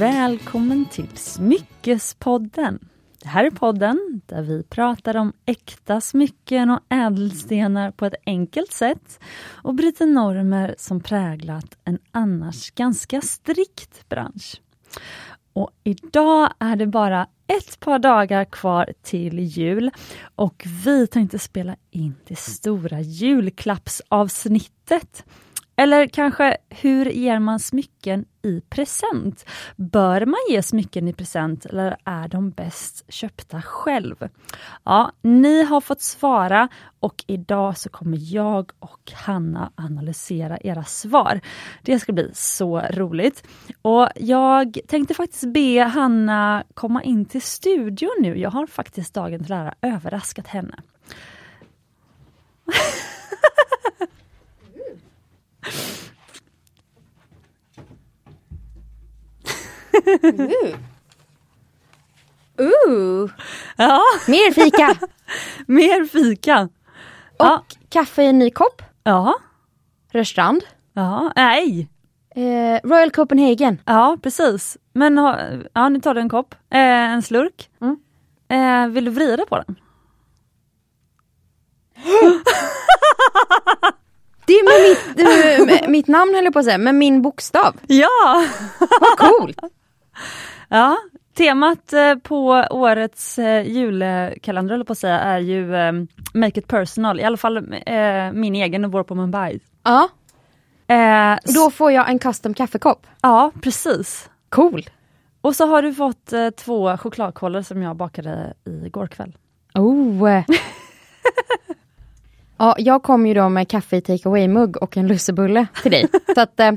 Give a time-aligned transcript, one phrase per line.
[0.00, 2.88] välkommen till Smyckespodden.
[3.22, 8.72] Det här är podden där vi pratar om äkta smycken och ädelstenar på ett enkelt
[8.72, 9.20] sätt
[9.62, 14.60] och bryter normer som präglat en annars ganska strikt bransch.
[15.52, 19.90] Och idag är det bara ett par dagar kvar till jul
[20.34, 25.24] och vi tänkte spela in det stora julklappsavsnittet.
[25.80, 29.44] Eller kanske, hur ger man smycken i present?
[29.76, 34.28] Bör man ge smycken i present eller är de bäst köpta själv?
[34.84, 36.68] Ja, ni har fått svara
[37.00, 41.40] och idag så kommer jag och Hanna analysera era svar.
[41.82, 43.46] Det ska bli så roligt.
[43.82, 48.38] Och jag tänkte faktiskt be Hanna komma in till studion nu.
[48.38, 50.74] Jag har faktiskt dagen till ära överraskat henne.
[62.60, 62.66] Uh.
[62.88, 63.30] Uh.
[63.76, 64.94] Ja, Mer fika!
[65.66, 66.68] mer fika.
[67.38, 67.64] Och Ja.
[67.88, 68.82] kaffe i en ny kopp.
[69.04, 69.34] Ja,
[70.12, 70.62] Rörstrand.
[70.94, 71.88] ja, nej.
[72.34, 73.80] Eh, Royal Copenhagen.
[73.86, 74.76] Ja, precis.
[74.92, 75.16] Men
[75.74, 76.78] ja, nu tar du en kopp, eh,
[77.12, 77.70] en slurk.
[77.80, 77.96] Mm.
[78.48, 79.76] Eh, vill du vrida på den?
[84.50, 84.90] Det är med
[85.68, 87.76] mitt, med mitt namn höll jag på att säga, med min bokstav.
[87.86, 88.44] Ja!
[89.00, 89.58] Vad coolt!
[90.68, 90.96] ja.
[91.36, 95.92] Temat eh, på årets eh, julkalender, höll jag på att säga, är ju eh,
[96.34, 97.20] Make it personal.
[97.20, 97.60] I alla fall
[98.32, 99.60] min egen och vår på Mumbai.
[99.82, 100.08] Ja,
[100.90, 103.06] Eh, då får jag en custom kaffekopp.
[103.22, 104.30] Ja, precis.
[104.48, 104.90] Cool!
[105.40, 108.54] Och så har du fått eh, två chokladkollor som jag bakade
[108.86, 109.36] igår kväll.
[109.74, 110.28] Oh!
[112.60, 116.06] ja, jag kom ju då med kaffe i take away-mugg och en lussebulle till dig.
[116.34, 116.72] Så att, eh,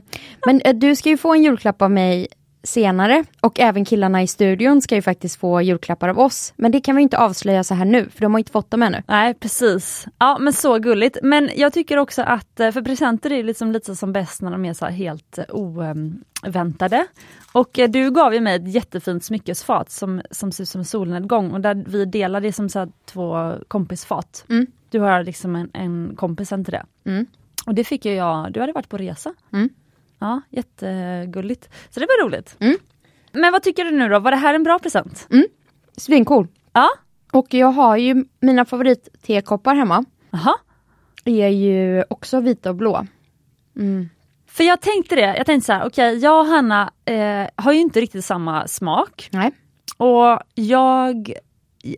[0.46, 2.28] men eh, du ska ju få en julklapp av mig
[2.64, 6.54] senare och även killarna i studion ska ju faktiskt få julklappar av oss.
[6.56, 8.84] Men det kan vi inte avslöja så här nu, för de har inte fått dem
[8.84, 9.04] ännu.
[9.08, 10.08] Nej precis.
[10.20, 11.18] Ja men så gulligt.
[11.24, 14.66] Men jag tycker också att, eh, för presenter är liksom lite som bäst när de
[14.66, 17.06] är så helt eh, oväntade.
[17.52, 20.86] Och eh, du gav ju mig ett jättefint smyckesfat som, som ser ut som en
[20.86, 24.46] solnedgång och där vi delar det som så två kompisfat.
[24.50, 24.68] Mm.
[24.90, 26.86] Du har liksom en, en kompisen till det.
[27.06, 27.26] Mm.
[27.66, 29.34] Och det fick ju jag, du hade varit på resa.
[29.54, 29.70] Mm.
[30.24, 31.70] Ja, jättegulligt.
[31.90, 32.56] Så det var roligt.
[32.60, 32.78] Mm.
[33.32, 35.28] Men vad tycker du nu då, var det här en bra present?
[35.98, 36.48] Svincool!
[36.74, 36.90] Ja,
[37.32, 40.06] Och jag har ju mina favorittekoppar hemma.
[40.30, 40.56] Jaha.
[41.26, 43.08] är ju också vita och blå.
[43.76, 44.10] Mm.
[44.48, 47.80] För jag tänkte det, jag tänkte så här, okej jag och Hanna eh, har ju
[47.80, 49.30] inte riktigt samma smak.
[49.32, 49.52] Nej.
[49.98, 51.34] Och jag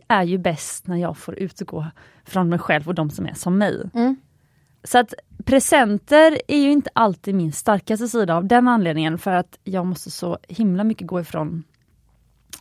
[0.08, 1.86] är ju bäst när jag får utgå
[2.24, 3.90] från mig själv och de som är som mig.
[3.94, 4.16] Mm.
[4.86, 5.14] Så att
[5.44, 10.10] presenter är ju inte alltid min starkaste sida av den anledningen för att jag måste
[10.10, 11.64] så himla mycket gå ifrån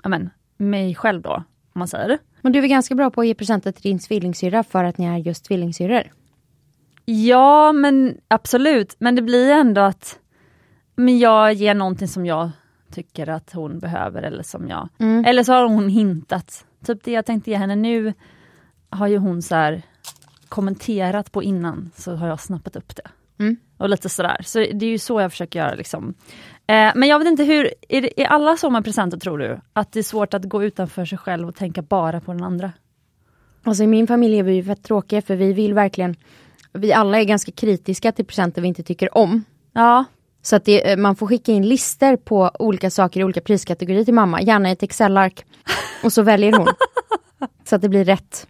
[0.03, 1.33] ja, men, mig själv då,
[1.73, 2.17] om man säger.
[2.41, 5.05] Men du är ganska bra på att ge presenter till din tvillingsyrra för att ni
[5.05, 6.03] är just tvillingsyrror.
[7.05, 10.19] Ja men absolut, men det blir ändå att
[10.95, 12.49] men jag ger någonting som jag
[12.91, 15.25] tycker att hon behöver eller som jag Mm.
[15.25, 16.65] Eller så har hon hintat.
[16.85, 18.13] Typ det jag tänkte ge henne nu
[18.89, 19.81] har ju hon så här
[20.55, 23.09] kommenterat på innan så har jag snappat upp det.
[23.39, 23.57] Mm.
[23.77, 24.41] Och lite sådär.
[24.45, 26.13] Så det är ju så jag försöker göra liksom.
[26.67, 29.59] Eh, men jag vet inte hur, är, det, är alla så med presenter tror du?
[29.73, 32.71] Att det är svårt att gå utanför sig själv och tänka bara på den andra?
[33.63, 36.15] Alltså i min familj är vi ju fett tråkiga för vi vill verkligen
[36.73, 39.43] Vi alla är ganska kritiska till presenter vi inte tycker om.
[39.73, 40.05] Ja,
[40.41, 44.05] Så att det, eh, man får skicka in lister på olika saker i olika priskategorier
[44.05, 44.41] till mamma.
[44.41, 45.45] Gärna i ett Excel-ark.
[46.03, 46.67] Och så väljer hon.
[47.65, 48.47] så att det blir rätt.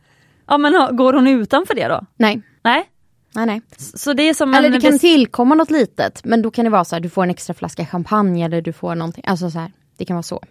[0.47, 2.06] Ja men går hon utanför det då?
[2.17, 2.41] Nej.
[2.63, 2.89] Nej?
[3.35, 3.61] Nej, nej.
[3.78, 6.25] Så det är som Eller det kan tillkomma något litet.
[6.25, 8.73] Men då kan det vara så här, du får en extra flaska champagne eller du
[8.73, 9.23] får någonting.
[9.28, 10.44] Alltså så här, det kan vara så.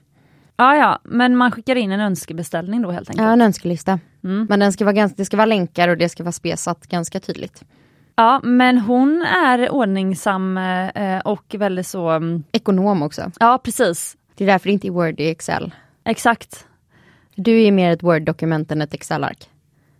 [0.56, 3.26] Ja, ja, men man skickar in en önskebeställning då helt enkelt.
[3.26, 3.98] Ja, en önskelista.
[4.24, 4.46] Mm.
[4.48, 7.20] Men den ska vara ganska, det ska vara länkar och det ska vara spesat ganska
[7.20, 7.64] tydligt.
[8.16, 12.08] Ja, men hon är ordningsam eh, och väldigt så...
[12.08, 13.30] mm, Ekonom också.
[13.40, 14.16] Ja, precis.
[14.34, 15.74] Det är därför det inte är Word i Excel.
[16.04, 16.66] Exakt.
[17.34, 19.48] Du är mer ett Word-dokument än ett Excel-ark.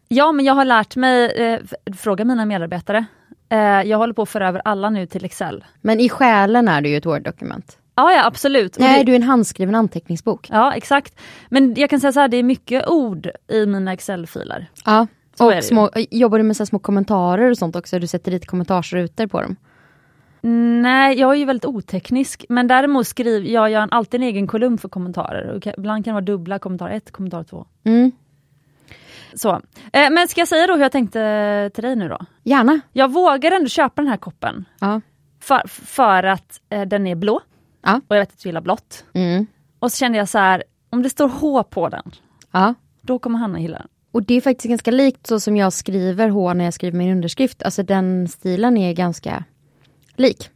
[0.09, 1.61] Ja, men jag har lärt mig, eh,
[1.97, 3.05] fråga mina medarbetare.
[3.49, 5.65] Eh, jag håller på att föra över alla nu till Excel.
[5.81, 7.79] Men i själen är du ju ett Word-dokument.
[7.95, 8.79] Ja, ja absolut.
[8.79, 10.49] Nej, det, du är en handskriven anteckningsbok.
[10.53, 11.21] Ja, exakt.
[11.49, 14.71] Men jag kan säga så här, det är mycket ord i mina Excel-filer.
[14.85, 15.07] Ja.
[15.39, 15.59] Så det.
[15.59, 17.99] Och små, jobbar du med så små kommentarer och sånt också?
[17.99, 19.57] Du sätter dit kommentarsrutor på dem?
[20.83, 22.45] Nej, jag är ju väldigt oteknisk.
[22.49, 25.61] Men däremot skriver jag, jag har alltid en egen kolumn för kommentarer.
[25.79, 27.67] Ibland kan det vara dubbla, kommentar 1, kommentar 2.
[27.85, 28.13] Mm.
[29.37, 29.51] Så.
[29.93, 32.19] Eh, men ska jag säga då hur jag tänkte till dig nu då?
[32.43, 32.81] Gärna.
[32.93, 34.65] Jag vågar ändå köpa den här koppen.
[34.79, 35.01] Ja.
[35.41, 37.41] För, för att eh, den är blå.
[37.83, 38.01] Ja.
[38.09, 39.05] Och jag vet att du gillar blått.
[39.13, 39.47] Mm.
[39.79, 42.11] Och så kände jag så här, om det står H på den,
[42.53, 42.75] Ja.
[43.01, 43.89] då kommer Hanna gilla den.
[44.13, 47.13] Och det är faktiskt ganska likt så som jag skriver H när jag skriver min
[47.13, 47.63] underskrift.
[47.63, 49.45] Alltså den stilen är ganska
[50.17, 50.51] lik.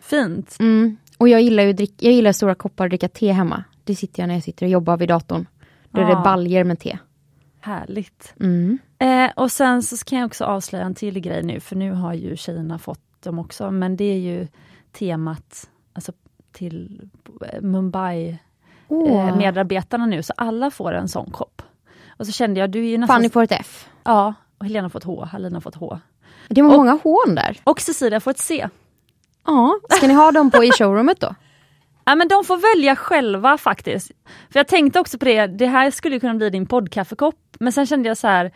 [0.00, 0.56] Fint.
[0.60, 0.96] Mm.
[1.18, 3.64] Och jag gillar ju drick, jag gillar stora koppar och dricka te hemma.
[3.84, 5.46] Det sitter jag när jag sitter och jobbar vid datorn.
[5.90, 6.22] Då är det Ja.
[6.24, 6.98] baljer med te.
[7.64, 8.34] Härligt.
[8.40, 8.78] Mm.
[8.98, 12.14] Eh, och sen så kan jag också avslöja en till grej nu, för nu har
[12.14, 14.48] ju tjejerna fått dem också, men det är ju
[14.92, 16.12] temat alltså,
[16.52, 17.08] till
[17.52, 18.38] eh, Mumbai
[18.88, 19.28] Åh.
[19.28, 21.62] eh, medarbetarna nu, så alla får en sån kopp.
[22.18, 23.16] Och så kände jag, du är ju nästan...
[23.16, 23.88] Fanny får ett F.
[24.04, 25.98] Ja, och Helena har fått H, Halina har fått H.
[26.48, 27.60] Det var Och- många hån där.
[27.64, 28.68] Och Cecilia får ett C.
[29.46, 31.34] Ja, ska ni ha dem på i showroomet då?
[32.04, 34.10] Ja, men de får välja själva faktiskt.
[34.50, 37.86] För jag tänkte också på det, det här skulle kunna bli din poddkaffekopp, men sen
[37.86, 38.52] kände jag så här,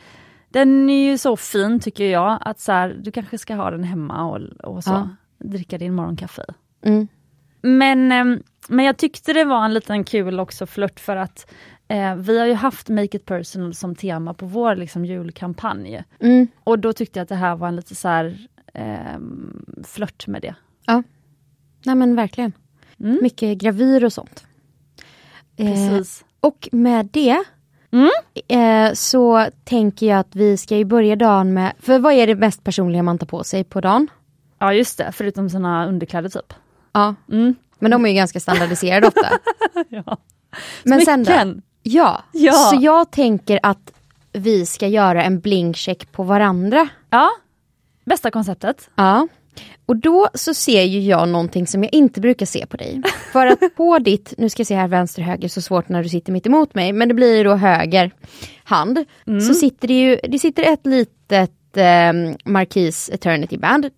[0.48, 3.84] den är ju så fin tycker jag, att så här, du kanske ska ha den
[3.84, 4.40] hemma och,
[4.74, 5.08] och så, Ja.
[5.38, 6.44] dricka din morgonkaffe.
[6.84, 7.08] Mm.
[7.62, 11.50] Men, ehm, men jag tyckte det var en liten kul också flört för att
[11.88, 16.04] eh, vi har ju haft Make it personal som tema på vår liksom, julkampanj.
[16.20, 16.48] Mm.
[16.64, 20.42] Och då tyckte jag att det här var en lite så här ehm, flört med
[20.42, 20.54] det.
[21.84, 22.52] Nej men verkligen.
[23.00, 23.18] Mm.
[23.22, 24.44] Mycket gravyr och sånt.
[25.56, 26.24] Eh, Precis.
[26.40, 27.44] och med det
[27.92, 28.10] Mm.
[28.48, 32.34] eh, så tänker jag att vi ska ju börja dagen med, för vad är det
[32.34, 34.08] mest personliga man tar på sig på dagen?
[34.58, 36.54] Ja just det, förutom såna underkläder typ.
[36.92, 37.54] Ja, Mm.
[37.78, 39.28] men de är ju ganska standardiserade ofta.
[39.88, 40.16] Ja.
[40.82, 41.32] Men sen då?
[41.32, 41.62] Smycken.
[41.82, 42.22] Ja.
[42.32, 42.52] Ja.
[42.52, 43.92] så jag tänker att
[44.32, 46.88] vi ska göra en blinkcheck på varandra.
[47.10, 47.30] Ja,
[48.04, 48.90] bästa konceptet.
[48.94, 49.28] Ja.
[49.86, 53.02] Och då så ser ju jag någonting som jag inte brukar se på dig.
[53.32, 56.08] För att på ditt, nu ska jag se här vänster höger, så svårt när du
[56.08, 58.10] sitter mitt emot mig, men det blir då höger
[58.64, 59.04] hand.
[59.48, 62.12] Så sitter det ju, det sitter ett litet eh,
[62.44, 63.90] Marquis Eternity Band.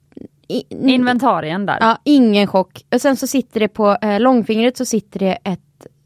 [0.48, 1.76] I, Inventarien där.
[1.80, 2.84] Ja, ingen chock.
[2.94, 5.60] Och sen så sitter det på eh, långfingret så sitter det ett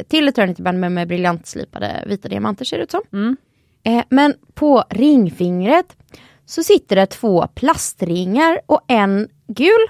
[0.09, 3.01] till Eternity Band med, med briljantslipade vita diamanter ser det ut som.
[3.13, 3.37] Mm.
[3.85, 5.97] Eh, men på ringfingret
[6.47, 9.89] så sitter det två plastringar och en gul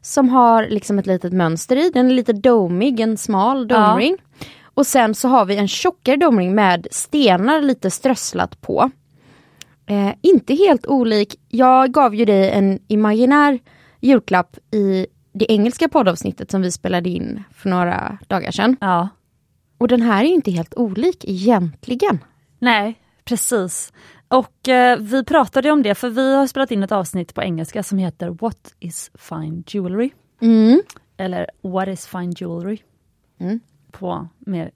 [0.00, 1.90] som har liksom ett litet mönster i.
[1.90, 4.16] Den är lite domig, en smal domring.
[4.62, 8.90] Och sen så har vi en tjockare domring med stenar lite strösslat på.
[9.86, 13.58] Eh, inte helt olik, jag gav ju dig en imaginär
[14.00, 18.76] julklapp i det engelska poddavsnittet som vi spelade in för några dagar sedan.
[18.80, 19.08] Ja.
[19.78, 22.18] Och den här är inte helt olik egentligen.
[22.58, 23.92] Nej, precis.
[24.28, 27.82] Och eh, vi pratade om det, för vi har spelat in ett avsnitt på engelska
[27.82, 30.10] som heter What is fine jewelry?
[30.40, 30.82] Mm.
[31.16, 32.78] Eller What is fine jewelry?
[33.40, 33.60] Mm.
[33.92, 34.70] På mer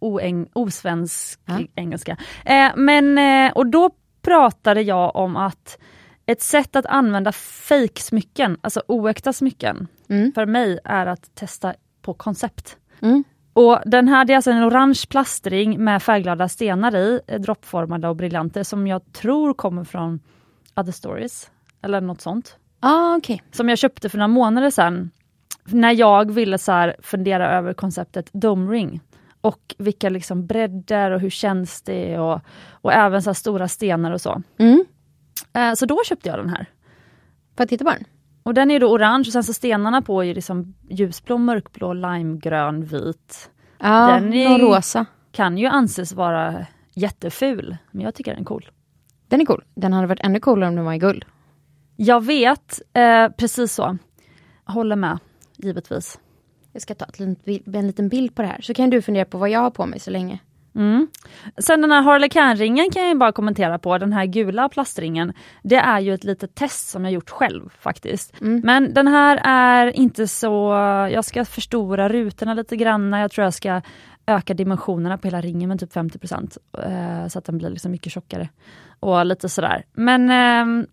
[0.00, 1.60] oeng, osvensk Ja.
[1.74, 2.16] engelska.
[2.44, 3.90] Eh, men, eh, och då
[4.22, 5.78] pratade jag om att
[6.26, 10.32] ett sätt att använda fejksmycken, alltså oäkta smycken, Mm.
[10.32, 12.76] för mig är att testa på koncept.
[13.00, 13.24] Mm.
[13.52, 18.08] Och den här det är alltså en orange plastring med färgglada stenar i, eh, droppformade
[18.08, 20.20] och briljanter som jag tror kommer från
[20.76, 21.50] Other Stories,
[21.82, 22.56] eller något sånt.
[22.80, 23.42] Ah, okej.
[23.52, 25.10] Som jag köpte för några månader sedan,
[25.64, 29.00] när jag ville så fundera över konceptet dome ring.
[29.40, 32.40] Och vilka liksom bredder och hur känns det och,
[32.70, 34.42] och även så stora stenar och så.
[34.58, 34.84] Mm.
[35.52, 36.66] Eh, så då köpte jag den här.
[37.56, 38.04] Får jag titta på den?
[38.42, 42.84] Och den är då orange och sen så stenarna på är liksom ljusblå, mörkblå, limegrön,
[42.84, 43.50] vit.
[43.78, 45.06] Ja, Den är- rosa.
[45.32, 48.70] Kan ju anses vara jätteful, men jag tycker den är cool.
[49.28, 49.64] Den är cool.
[49.74, 51.24] Den hade varit ännu coolare om den var i guld.
[51.96, 53.96] Jag vet, eh, precis så.
[54.64, 55.18] Håller med,
[55.56, 56.18] givetvis.
[56.72, 57.06] Jag ska ta
[57.74, 59.86] en liten bild på det här, så kan du fundera på vad jag har på
[59.86, 60.38] mig så länge.
[60.74, 61.08] Mm.
[61.58, 65.32] Sen den här Harlequin-ringen kan jag bara kommentera på, den här gula plastringen.
[65.62, 68.34] Det är ju ett litet test som jag gjort själv faktiskt.
[68.40, 70.72] Men den här är inte så,
[71.12, 73.80] jag ska förstora rutorna lite grann, jag tror jag ska
[74.26, 76.18] öka dimensionerna på hela ringen med typ 50
[76.78, 78.48] eh, så att den blir liksom mycket tjockare.
[79.00, 79.84] Och lite sådär.
[79.92, 80.86] Men ehm,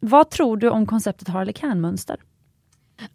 [0.00, 2.16] vad tror du om konceptet Harlequin-mönster?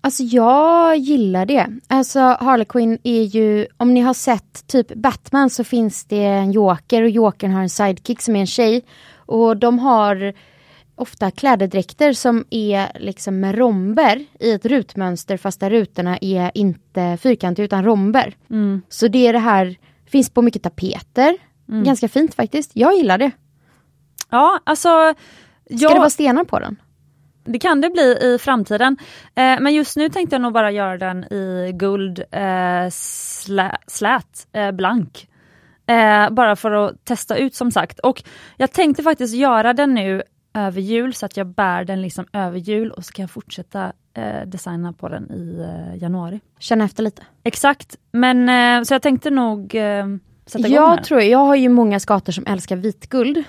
[0.01, 1.67] Alltså jag gillar det.
[1.87, 6.51] Alltså Harley Quinn är ju, om ni har sett typ Batman så finns det en
[6.51, 8.81] Joker och Jokern har en sidekick som är en tjej.
[9.15, 10.33] Och de har
[10.95, 17.17] ofta klädedräkter som är liksom med romber i ett rutmönster fast där rutorna är inte
[17.21, 18.35] fyrkantiga utan romber.
[18.49, 18.81] Mm.
[18.89, 19.75] Så det är det här,
[20.05, 21.37] finns på mycket tapeter.
[21.83, 22.71] Ganska fint faktiskt.
[22.73, 23.31] Jag gillar det.
[24.29, 25.13] Ja, alltså...
[25.65, 26.75] Ska jag- det vara stenar på den?
[27.43, 28.97] Det kan det bli i framtiden.
[29.35, 34.47] Eh, men just nu tänkte jag nog bara göra den i guld eh, slä, slät,
[34.53, 35.27] eh, blank.
[35.87, 37.99] Eh, bara för att testa ut som sagt.
[37.99, 38.23] Och
[38.57, 40.23] jag tänkte faktiskt göra den nu
[40.53, 43.93] över jul så att jag bär den liksom över jul och så kan jag fortsätta
[44.13, 46.39] eh, designa på den i eh, januari.
[46.59, 47.23] Känna efter lite.
[47.43, 49.71] Exakt, men så jag tänkte nog
[50.45, 51.03] sätta igång Jag här.
[51.03, 53.43] tror, jag har ju många skator som älskar vitguld.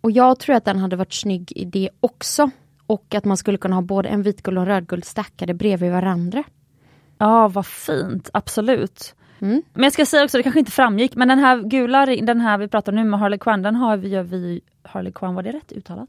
[0.00, 2.50] Och jag tror att den hade varit snygg i det också.
[2.88, 6.44] Och att man skulle kunna ha både en vitguld och en rödguld stackade bredvid varandra.
[7.18, 9.14] Ja, vad fint, absolut.
[9.40, 9.62] Mm.
[9.72, 12.58] Men jag ska säga också, det kanske inte framgick, men den här gula, den här
[12.58, 15.52] vi pratar nu med Harley Quinn, den har vi, gör vi Harley Quinn, var det
[15.52, 16.08] rätt uttalat?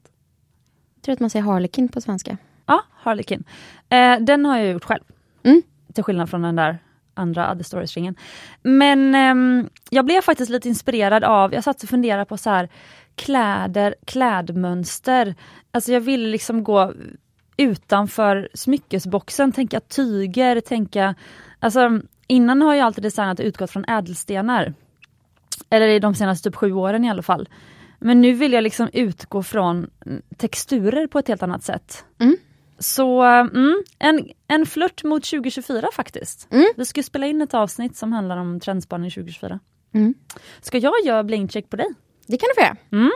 [0.95, 2.38] Jag tror att man säger harlekin på svenska.
[2.65, 3.43] Ja, Harlequin.
[3.89, 5.03] Eh, den har jag gjort själv.
[5.43, 5.62] Mm.
[5.93, 6.79] Till skillnad från den där
[7.13, 8.15] andra Other Stories-ringen.
[8.62, 12.69] Men ehm, jag blev faktiskt lite inspirerad av, jag satt och funderade på så här
[13.19, 15.35] kläder, klädmönster.
[15.71, 16.93] Alltså jag ville liksom gå
[17.57, 21.15] utanför smyckesboxen, tänka tyger, tänka...
[21.59, 24.73] Alltså innan har jag alltid designat utgått från ädelstenar.
[25.69, 27.49] Eller i de senaste typ sju åren i alla fall.
[27.99, 29.89] Men nu vill jag liksom utgå från
[30.38, 32.05] texturer på ett helt annat sätt.
[32.19, 32.38] Mm.
[32.79, 36.47] Så mm, en, en flört mot 2024 faktiskt.
[36.51, 36.67] Mm.
[36.77, 39.59] Vi ska spela in ett avsnitt som handlar om trendspaning 2024.
[39.93, 40.13] Mm.
[40.61, 41.88] Ska jag göra blingcheck på dig?
[42.29, 42.77] Det kan du få göra.
[42.91, 43.12] Mm.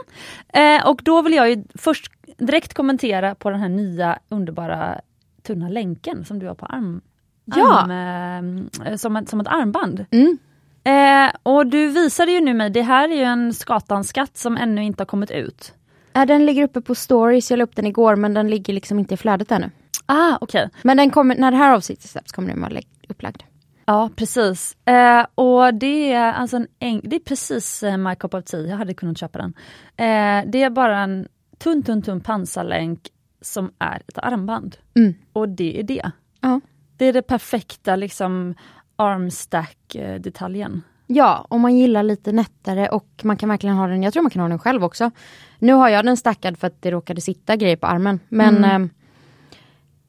[0.80, 5.02] Eh, och då vill jag ju först direkt kommentera på den här nya underbara
[5.44, 7.02] tunna länken som du har på arm.
[7.46, 7.80] Ja.
[7.80, 10.06] arm eh, som, ett, som ett armband.
[10.12, 10.38] Mm.
[10.84, 14.84] Eh, och du visade ju nu mig, det här är ju en Skatan-skatt som ännu
[14.84, 15.74] inte har kommit ut.
[16.14, 19.00] Ja, den ligger uppe på stories, jag la upp den igår men den ligger liksom
[19.00, 19.70] inte i flödet ännu.
[20.06, 20.70] Ah, okej.
[20.82, 23.44] Men den kommer, när det här avsnittet släpps kommer den vara upplagd.
[23.86, 24.78] Ja, precis.
[24.86, 28.78] Eh, och det är, alltså en, det är precis eh, my cup of tea, jag
[28.78, 29.54] hade kunnat köpa den.
[29.98, 33.08] Eh, det är bara en tunn, tunn, tunn pansarlänk
[33.42, 34.78] som är ett armband.
[34.96, 35.14] Mm.
[35.34, 36.12] Och det är det.
[36.42, 36.60] Ja.
[36.98, 38.56] Det är det perfekta liksom
[38.96, 40.82] armstack-detaljen.
[41.08, 44.30] Ja, om man gillar lite nättare och man kan verkligen ha den, jag tror man
[44.30, 45.12] kan ha den själv också.
[45.60, 48.20] Nu har jag den stackad för att det råkade sitta grejer på armen.
[48.30, 48.84] Men, Mm.
[48.84, 48.90] eh,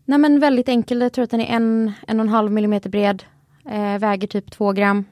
[0.04, 2.90] nej men väldigt enkel, jag tror att den är en, en och en halv millimeter
[2.90, 3.22] bred.
[3.68, 5.04] Eh, väger typ två gram.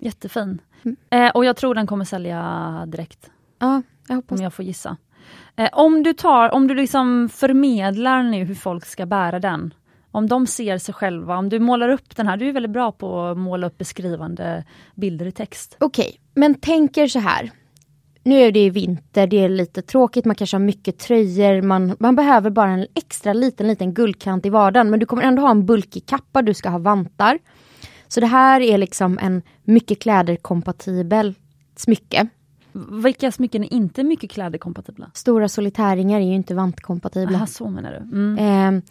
[0.00, 0.60] Jättefin.
[0.82, 0.96] Mm.
[1.10, 3.30] Eh, och jag tror den kommer sälja direkt.
[3.58, 4.96] Ja, jag hoppas Om jag får gissa.
[5.56, 9.74] Eh, om du tar, om du liksom förmedlar nu hur folk ska bära den.
[10.10, 12.92] Om de ser sig själva, om du målar upp den här, du är väldigt bra
[12.92, 15.76] på att måla upp beskrivande bilder i text.
[15.80, 17.50] Okej, men tänk er så här.
[18.22, 21.96] Nu är det ju vinter, det är lite tråkigt, man kanske har mycket tröjor, man,
[21.98, 24.90] man behöver bara en extra liten, liten guldkant i vardagen.
[24.90, 27.38] Men du kommer ändå ha en bulkig kappa, du ska ha vantar.
[28.08, 31.34] Så det här är liksom en mycket kläder-kompatibel
[31.76, 32.28] smycke.
[33.02, 35.10] Vilka smycken är inte mycket kläderkompatibla?
[35.14, 37.36] Stora solitärringar är ju inte vantkompatibla.
[37.36, 38.18] Aha, så menar du.
[38.18, 38.74] Mm.
[38.76, 38.82] Eh,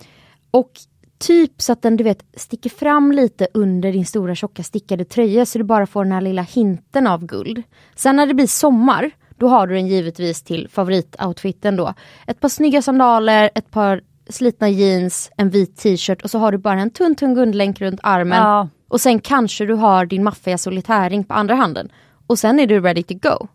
[0.51, 0.71] och
[1.17, 5.45] typ så att den du vet sticker fram lite under din stora tjocka stickade tröja
[5.45, 7.63] så du bara får den här lilla hinten av guld.
[7.95, 11.93] Sen när det blir sommar, då har du den givetvis till favoritoutfiten då.
[12.27, 16.57] Ett par snygga sandaler, ett par slitna jeans, en vit t-shirt och så har du
[16.57, 18.37] bara en tunn tunn guldlänk runt armen.
[18.37, 21.91] Ja, Och sen kanske du har din maffiga solitärring på andra handen.
[22.27, 23.47] Och sen är du ready to go.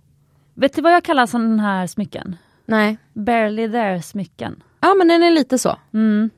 [0.55, 2.37] vet du vad jag kallar sådana här smycken?
[2.67, 2.97] Nej.
[3.13, 4.63] Barely there smycken.
[4.81, 5.77] Ja men den är lite så.
[5.95, 6.31] Mm.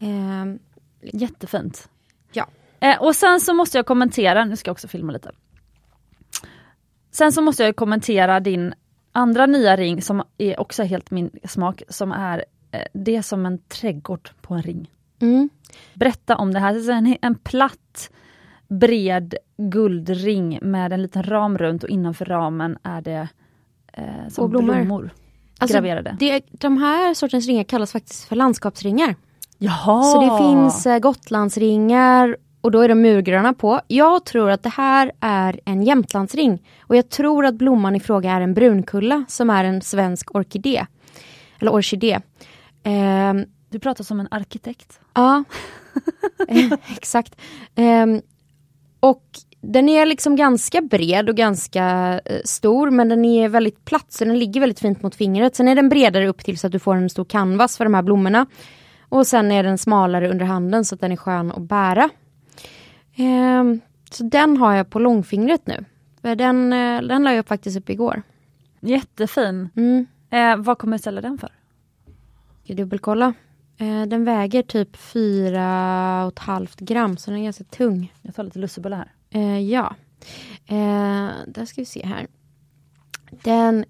[0.00, 0.58] Ehm,
[1.12, 1.88] Jättefint.
[2.32, 2.46] Ja.
[2.80, 5.30] Eh, och sen så måste jag kommentera, nu ska jag också filma lite.
[7.10, 8.74] Sen så måste jag kommentera din
[9.12, 13.46] andra nya ring som är också helt min smak, som är eh, det är som
[13.46, 14.90] en trädgård på en ring.
[15.20, 15.48] Mm.
[15.94, 18.10] Berätta om det här, det är en, en platt
[18.68, 23.28] bred guldring med en liten ram runt och innanför ramen är det
[23.92, 24.74] eh, som Och blommor.
[24.74, 25.10] blommor.
[25.58, 26.16] Alltså, graverade.
[26.20, 29.14] Det, de här sortens ringar kallas faktiskt för landskapsringar.
[29.58, 30.02] Jaha!
[30.02, 33.80] Så det finns eh, Gotlandsringar och då är de murgröna på.
[33.86, 36.62] Jag tror att det här är en Jämtlandsring.
[36.80, 40.86] Och jag tror att blomman i fråga är en brunkulla som är en svensk orkidé.
[41.58, 42.20] Eller orkidé.
[42.82, 45.00] Ehm, Du pratar som en arkitekt.
[45.14, 45.44] Ja,
[46.48, 47.40] Eh, exakt.
[47.74, 48.22] Ehm,
[49.00, 49.24] och
[49.60, 51.84] den är liksom ganska bred och ganska
[52.24, 55.56] eh, stor men den är väldigt platt så den ligger väldigt fint mot fingret.
[55.56, 57.94] Sen är den bredare upp till så att du får en stor canvas för de
[57.94, 58.46] här blommorna.
[59.08, 62.10] Och sen är den smalare under handen så att den är skön att bära.
[63.16, 63.80] Ehm,
[64.10, 65.84] så den har jag på långfingret nu.
[66.20, 68.22] Den, eh, den la jag upp faktiskt upp igår.
[68.80, 69.68] Jättefin.
[69.76, 70.06] Mm.
[70.62, 71.48] Vad kommer du sälja den för?
[71.48, 73.34] Ska jag dubbelkolla.
[73.78, 78.12] Eh, den väger typ fyra och ett halvt gram så den är ganska tung.
[78.22, 79.12] Jag tar lite lussebulle här.
[79.30, 79.94] Eh, ja.
[80.66, 82.26] Eh, där ska vi se här.
[83.30, 83.84] Den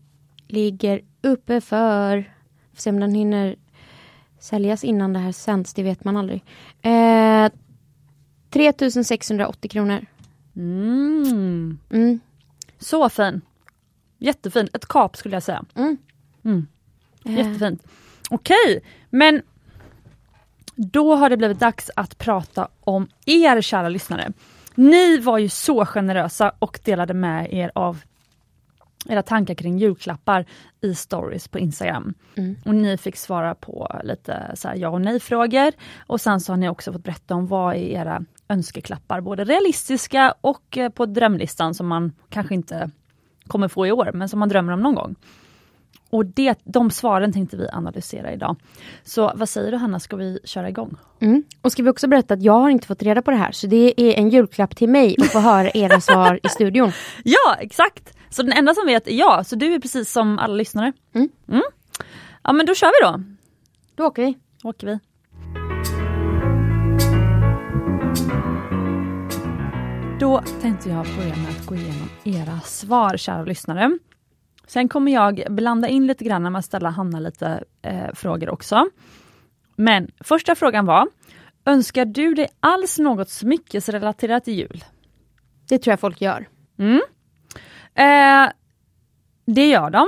[0.49, 2.33] ligger uppe för...
[2.75, 3.57] Får se om den hinner
[4.39, 6.45] säljas innan det här sänds, det vet man aldrig.
[6.83, 7.49] Eh,
[8.51, 10.07] 3680 kronor.
[10.57, 11.79] Mm.
[11.91, 12.21] Mm.
[12.79, 13.41] Så fin.
[14.19, 14.69] Jättefin.
[14.73, 15.65] Ett kap skulle jag säga.
[15.75, 15.97] Mm.
[16.45, 16.67] Mm.
[17.25, 17.83] Eh, Jättefint.
[18.31, 19.43] Okej, men
[20.77, 24.33] då har det blivit dags att prata om er kära lyssnare.
[24.75, 28.03] Ni var ju så generösa och delade med er av
[29.09, 30.47] era tankar kring julklappar
[30.81, 32.15] i stories på Instagram.
[32.35, 32.57] Mm.
[32.65, 35.73] Och ni fick svara på lite så ja och nej frågor.
[35.99, 40.35] Och sen så har ni också fått berätta om vad är era önskeklappar, både realistiska
[40.41, 42.91] och eh, på drömlistan som man kanske inte
[43.47, 45.17] kommer få i år, men som man drömmer om någon gång.
[46.11, 48.57] Och det, de svaren tänkte vi analysera idag.
[49.05, 50.97] Så vad säger du Hanna, ska vi köra igång?
[51.21, 51.43] Mm.
[51.63, 53.67] Och ska vi också berätta att jag har inte fått reda på det här, så
[53.67, 56.93] det är en julklapp till mig att få höra era svar i studion.
[57.25, 58.17] Ja, exakt!
[58.31, 60.93] Så den enda som vet är jag, så du är precis som alla lyssnare.
[61.15, 61.29] Mm.
[62.43, 63.25] Ja men då kör vi då.
[63.95, 64.35] Då åker vi.
[64.63, 64.99] åker vi.
[70.21, 73.99] Då tänkte jag börja med att gå igenom era svar, kära lyssnare.
[74.67, 78.89] Sen kommer jag blanda in lite grann med att ställa Hanna lite eh, frågor också.
[79.77, 81.09] Men första frågan var,
[81.65, 84.85] önskar du dig alls något smyckesrelaterat till jul?
[85.69, 86.49] Det tror jag folk gör.
[86.79, 87.01] Mm.
[87.95, 88.53] Eh,
[89.47, 90.07] det gör de.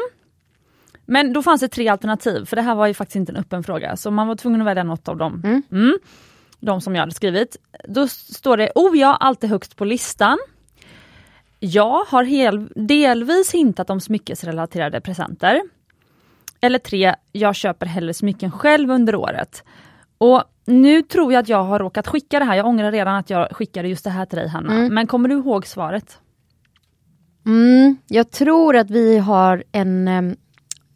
[1.06, 3.62] Men då fanns det tre alternativ, för det här var ju faktiskt inte en öppen
[3.62, 5.42] fråga, så man var tvungen att välja något av dem.
[5.44, 5.62] Mm.
[5.72, 5.98] Mm.
[6.60, 7.56] De som jag hade skrivit.
[7.88, 10.38] Då står det, oh ja, alltid högst på listan.
[11.60, 15.62] Jag har hel, delvis hintat om smyckesrelaterade presenter.
[16.60, 19.64] Eller tre, jag köper hellre smycken själv under året.
[20.18, 23.30] Och nu tror jag att jag har råkat skicka det här, jag ångrar redan att
[23.30, 24.74] jag skickade just det här till dig Hanna.
[24.74, 24.94] Mm.
[24.94, 26.18] Men kommer du ihåg svaret?
[27.46, 30.36] Mm, jag tror att vi har en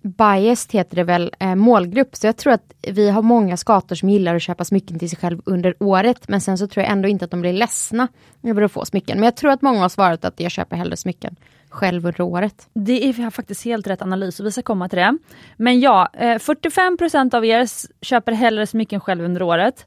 [0.02, 2.16] biased heter det väl, eh, målgrupp.
[2.16, 5.18] Så jag tror att vi har många skator som gillar att köpa smycken till sig
[5.18, 6.28] själv under året.
[6.28, 8.08] Men sen så tror jag ändå inte att de blir ledsna
[8.42, 9.18] över att få smycken.
[9.18, 11.36] Men jag tror att många har svarat att jag köper hellre smycken
[11.68, 12.68] själv under året.
[12.74, 15.18] Det är faktiskt helt rätt analys och vi ska komma till det.
[15.56, 17.68] Men ja, eh, 45% av er
[18.04, 19.86] köper hellre smycken själv under året.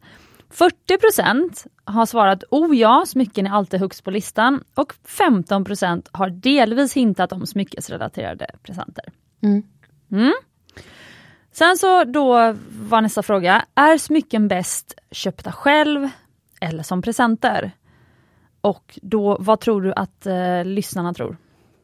[0.49, 6.93] 40% har svarat oh ja, smycken är alltid högst på listan och 15% har delvis
[6.93, 9.05] hintat om smyckesrelaterade presenter.
[9.43, 9.63] Mm.
[10.11, 10.33] Mm.
[11.51, 16.09] Sen så då var nästa fråga, är smycken bäst köpta själv
[16.61, 17.71] eller som presenter?
[18.61, 21.37] Och då, vad tror du att eh, lyssnarna tror?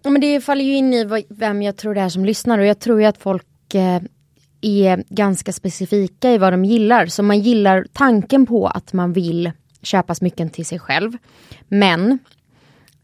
[0.04, 2.66] Ja, men det faller ju in i vem jag tror det är som lyssnar och
[2.66, 4.02] jag tror ju att folk eh,
[4.62, 7.06] är ganska specifika i vad de gillar.
[7.06, 11.18] Så man gillar tanken på att man vill köpa smycken till sig själv.
[11.68, 12.20] Men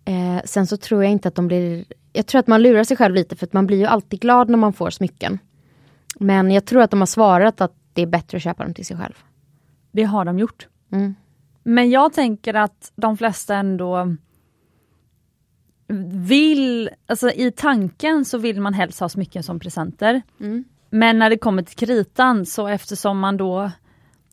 [0.08, 1.86] eh, sen så tror jag inte att de blir...
[2.14, 4.50] Jag tror att man lurar sig själv lite för att man blir ju alltid glad
[4.50, 5.40] när man får smycken.
[6.20, 8.86] Men jag tror att de har svarat att det är bättre att köpa dem till
[8.86, 9.14] sig själv.
[9.92, 10.68] Det har de gjort.
[10.92, 11.16] Mm.
[11.64, 14.16] Men jag tänker att de flesta ändå
[16.10, 20.22] vill, alltså i tanken så vill man helst ha smycken som presenter.
[20.40, 20.64] Mm.
[20.90, 23.72] Men när det kommer till kritan så eftersom man då,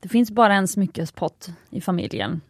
[0.01, 2.41] det finns bara en smyckespott i familjen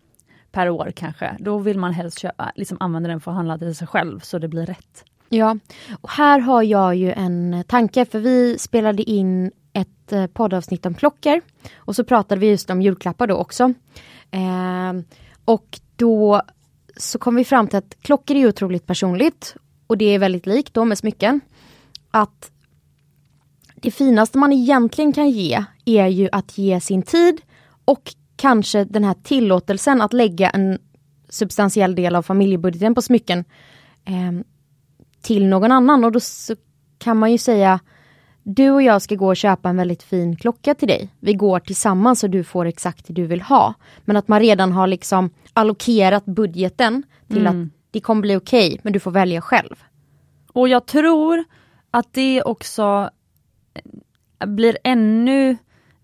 [0.55, 3.75] per år kanske, då vill man helst köpa, liksom använda den för att handla till
[3.75, 5.05] sig själv så det blir rätt.
[5.29, 5.57] Ja,
[6.01, 10.95] och här har jag ju en tanke för vi spelade in ett eh, poddavsnitt om
[10.95, 11.41] klockor
[11.77, 13.75] och så pratade vi just om julklappar då också.
[14.31, 14.93] Eh,
[15.45, 16.43] och då
[16.97, 20.75] så kom vi fram till att klockor är otroligt personligt och det är väldigt likt
[20.75, 21.41] då med smycken.
[22.11, 22.51] Att
[23.75, 27.41] det finaste man egentligen kan ge är ju att ge sin tid
[27.85, 30.79] och kanske den här tillåtelsen att lägga en
[31.29, 33.45] substantiell del av familjebudgeten på smycken
[34.05, 34.45] eh,
[35.23, 36.21] till någon annan och då
[36.99, 37.81] kan man ju säga
[38.43, 41.09] du och jag ska gå och köpa en väldigt fin klocka till dig.
[41.21, 43.75] Vi går tillsammans så du får exakt det du vill ha.
[44.05, 47.63] Men att man redan har liksom allokerat budgeten till Mm.
[47.63, 49.75] att det kommer bli okej, men du får välja själv.
[50.53, 51.45] Och jag tror
[51.91, 53.11] att det också
[54.39, 55.57] eh, blir ännu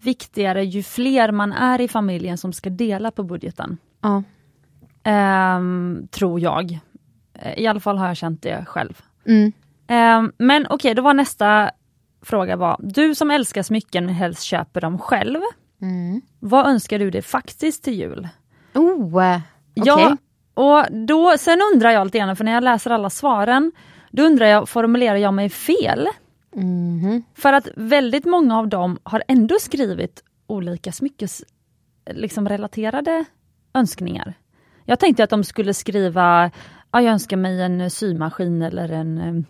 [0.03, 3.79] viktigare ju fler man är i familjen som ska dela på budgeten.
[4.01, 4.23] Ja.
[5.03, 6.79] Ehm, tror jag.
[7.35, 9.03] Eh, I alla fall har jag känt det själv.
[9.27, 9.53] Mm.
[9.87, 11.71] Ehm, men okej, då var nästa
[12.23, 15.41] fråga var, du som älskar smycken men helst köper dem själv.
[15.83, 16.21] Mm.
[16.39, 18.29] Vad önskar du dig faktiskt till jul?
[18.75, 19.41] Oh, eh,
[19.77, 19.85] okej.
[19.85, 20.17] Ja,
[20.55, 23.73] och då, sen undrar jag lite grann, för när jag läser alla svaren,
[24.11, 26.09] då undrar jag, formulerar jag mig fel?
[26.57, 27.23] Mhm.
[27.35, 31.45] För att väldigt många av dem har ändå skrivit olika smyckes
[32.11, 33.25] liksom relaterade
[33.75, 34.35] önskningar.
[34.85, 36.51] Jag tänkte att de skulle skriva,
[36.91, 39.43] ja, jag önskar mig en symaskin eller en eh,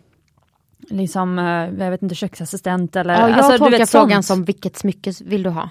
[0.88, 3.14] liksom, eh, jag vet inte, köksassistent eller...
[3.14, 4.26] Ja, jag alltså, du tolkar vet, frågan sånt.
[4.26, 5.70] som vilket smycke vill du ha?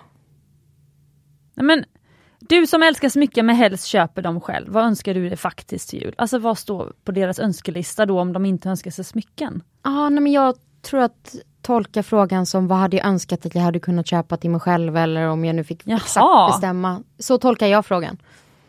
[1.54, 1.86] Nej, Men,
[2.40, 6.02] du som älskar smycken men helst köper dem själv, vad önskar du dig faktiskt till
[6.02, 6.16] jul?
[6.18, 9.64] Alltså vad står på deras önskelista då om de inte önskar sig smycken?
[9.84, 13.62] Ja, nej, men jag tror att tolka frågan som vad hade jag önskat att jag
[13.62, 15.98] hade kunnat köpa till mig själv eller om jag nu fick Jaha.
[15.98, 17.04] exakt bestämma.
[17.20, 18.18] Så tolkar jag frågan.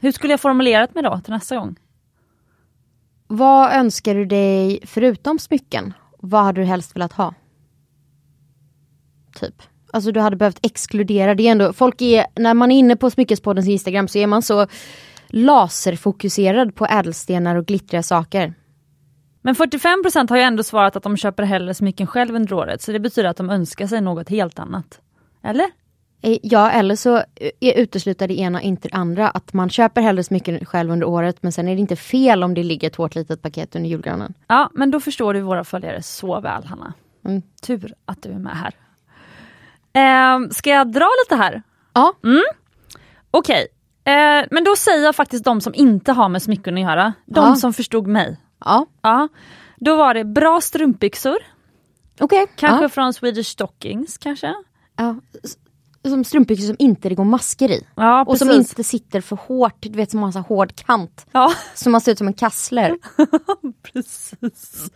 [0.00, 1.76] Hur skulle jag formulerat mig då till nästa gång?
[3.26, 5.92] Vad önskar du dig förutom smycken?
[6.18, 7.34] Vad hade du helst velat ha?
[9.34, 9.62] Typ.
[9.92, 11.72] Alltså du hade behövt exkludera det ändå.
[11.72, 14.66] Folk är, när man är inne på Smyckespoddens Instagram så är man så
[15.28, 18.54] laserfokuserad på ädelstenar och glittriga saker.
[19.42, 22.92] Men 45% har ju ändå svarat att de köper hellre smycken själv under året, så
[22.92, 25.00] det betyder att de önskar sig något helt annat.
[25.42, 25.66] Eller?
[26.22, 29.28] Eh, Ja, eller så eh, utesluter det ena inte det andra.
[29.30, 32.54] Att man köper hellre smycken själv under året men sen är det inte fel om
[32.54, 34.34] det ligger ett hårt litet paket under julgranen.
[34.48, 36.92] Ja, men då förstår du våra följare så väl, Hanna.
[37.26, 37.42] Mm.
[37.62, 38.74] Tur att du är med här.
[39.92, 41.62] Eh, ska jag dra lite här?
[41.92, 42.14] Ja,
[43.30, 43.66] Okej,
[44.04, 47.12] eh, men då säger jag faktiskt de som inte har med smycken att göra.
[47.26, 47.54] De Ja.
[47.54, 48.36] som förstod mig.
[48.64, 49.28] Ja, Ja,
[49.76, 51.36] då var det bra strumpbyxor,
[52.20, 52.46] okej.
[52.56, 52.88] kanske Ja.
[52.88, 54.54] från Swedish Stockings kanske.
[54.96, 55.16] Ja.
[56.08, 57.86] Som strumpbyxor som inte det går masker i.
[57.94, 61.26] Ja, Och som inte sitter för hårt, du vet som har en hård kant.
[61.32, 62.96] Ja, Så man ser ut som en kassler.
[63.82, 64.90] precis.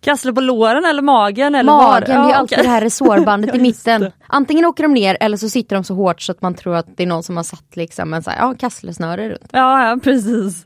[0.00, 1.82] Kassler på låren eller magen eller var?
[1.82, 2.64] Magen, det är Ja, alltid okej.
[2.66, 4.12] det här resårbandet Ja, i mitten.
[4.26, 6.96] Antingen åker de ner eller så sitter de så hårt så att man tror att
[6.96, 9.50] det är någon som har satt liksom en så här, ja, kasslersnöre runt.
[9.52, 10.64] Ja, ja precis.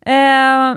[0.00, 0.74] Eh,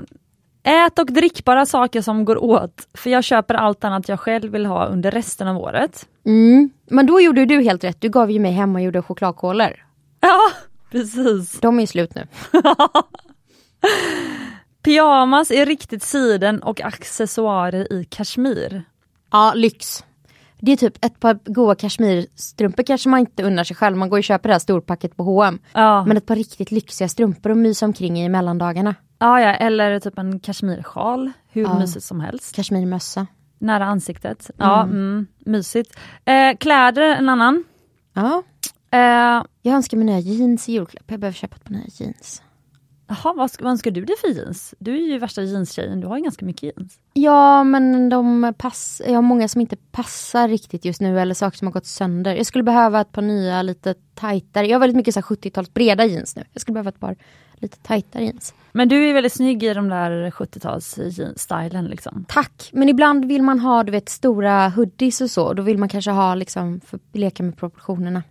[0.63, 4.65] ät och drickbara saker som går åt, för jag köper allt annat jag själv vill
[4.65, 6.08] ha under resten av året.
[6.26, 6.69] Mm.
[6.89, 9.86] Men då gjorde du helt rätt, du gav ju mig hem och gjorde chokladkolor.
[10.19, 10.39] Ja,
[10.91, 11.60] precis.
[11.60, 12.28] De är slut nu.
[14.84, 18.84] Pyjamas är riktigt siden och accessoarer i kashmir.
[19.32, 20.04] Ja, lyx.
[20.60, 23.98] Det är typ ett par goa kashmirstrumpor kanske man inte unnar sig själv.
[23.98, 25.60] Man går och köper det här storpacket på H&M.
[25.74, 26.06] Ja.
[26.06, 28.95] Men ett par riktigt lyxiga strumpor att mysa omkring i mellandagarna.
[29.19, 31.79] Ja, ja, eller typ en kashmirsjal, hur Ja.
[31.79, 32.55] mysigt som helst.
[32.55, 33.27] Kashmirmössa.
[33.60, 34.51] Nära ansiktet.
[34.58, 35.99] Ja, mm, mysigt.
[36.25, 37.63] Eh, kläder, en annan.
[38.13, 38.43] Ja.
[38.91, 41.03] Eh, Jag önskar mig nya jeans i julklapp.
[41.12, 42.41] Jag behöver köpa ett par nya jeans.
[43.10, 44.74] Jaha, vad, ska- vad önskar du dig för jeans?
[44.80, 47.00] Du är ju värsta jeanstjejen, du har ju ganska mycket jeans.
[47.13, 51.58] Ja, men de pass, jag har många som inte passar riktigt just nu eller saker
[51.58, 52.36] som har gått sönder.
[52.36, 54.67] Jag skulle behöva ett par nya lite tajtare.
[54.67, 56.43] Jag har väldigt mycket så här 70-tals breda jeans nu.
[56.54, 57.15] Jag skulle behöva ett par
[57.56, 58.54] lite tajtare jeans.
[58.72, 62.26] Men du är väldigt snygg i de där 70-tals jeans-stylen liksom.
[62.28, 65.54] Tack, men ibland vill man ha du vet stora hoodies och så.
[65.54, 68.24] Då vill man kanske ha liksom, för leka med proportionerna.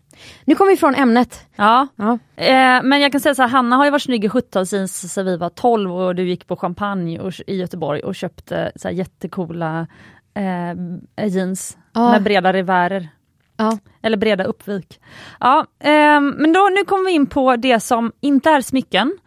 [0.44, 1.46] Nu kommer vi från ämnet.
[1.56, 2.18] Ja, Ja.
[2.36, 5.12] eh, men jag kan säga så här, Hanna har ju varit snygg i 70-tals jeans
[5.12, 8.88] sedan vi var 12 och du gick på champagne och, i Göteborg och köpte så
[8.88, 9.86] här jättecoola
[10.34, 12.10] eh, jeans Ja.
[12.10, 13.08] med breda revärer.
[13.56, 13.78] Ja.
[14.02, 15.00] Eller breda uppvik.
[15.40, 19.18] Ja, ehm, men då, nu kommer vi in på det som inte är smycken,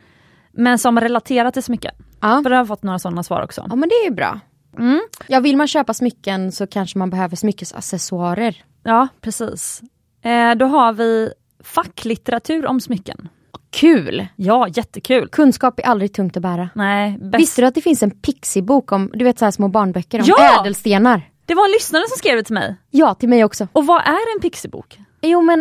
[0.52, 1.92] men som relaterar till smycken.
[2.22, 2.40] Ja.
[2.44, 3.66] För jag har fått några sådana svar också.
[3.70, 4.40] ja, men det är ju bra.
[4.78, 5.02] Mm.
[5.28, 8.64] Ja, vill man köpa smycken så kanske man behöver smyckesaccessoarer.
[8.84, 9.82] Ja, precis.
[10.22, 13.30] Eh, då har vi facklitteratur om smycken.
[13.70, 14.28] Kul!
[14.36, 15.28] Ja, jättekul.
[15.28, 16.70] Kunskap är aldrig tungt att bära.
[16.76, 17.42] Nej, bäst.
[17.42, 20.26] Visste du att det finns en Pixie-bok om, du vet så här små barnböcker om
[20.28, 20.62] Ja!
[20.62, 21.22] ädelstenar?
[21.46, 22.76] Det var en lyssnare som skrev det till mig.
[22.90, 23.68] Ja, till mig också.
[23.74, 25.00] Och vad är en pixibok?
[25.22, 25.60] Jo men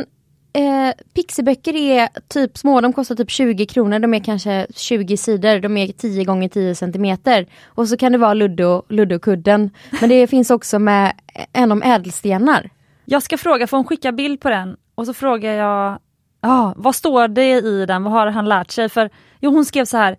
[0.53, 5.59] eh, Pixieböcker är typ små, de kostar typ 20 kronor, de är kanske 20 sidor,
[5.61, 7.47] de är 10 gånger 10 centimeter.
[7.65, 9.71] Och så kan det vara Luddo, Luddo-kudden.
[10.01, 11.13] Men det finns också med
[11.53, 12.71] en om ädelstenar.
[13.05, 14.77] Jag ska fråga, får hon skicka bild på den?
[14.95, 15.99] Och så frågar jag,
[16.41, 18.03] ja, vad står det i den?
[18.05, 18.89] Vad har han lärt sig?
[18.89, 19.11] För
[19.41, 20.19] jo, hon skrev så här,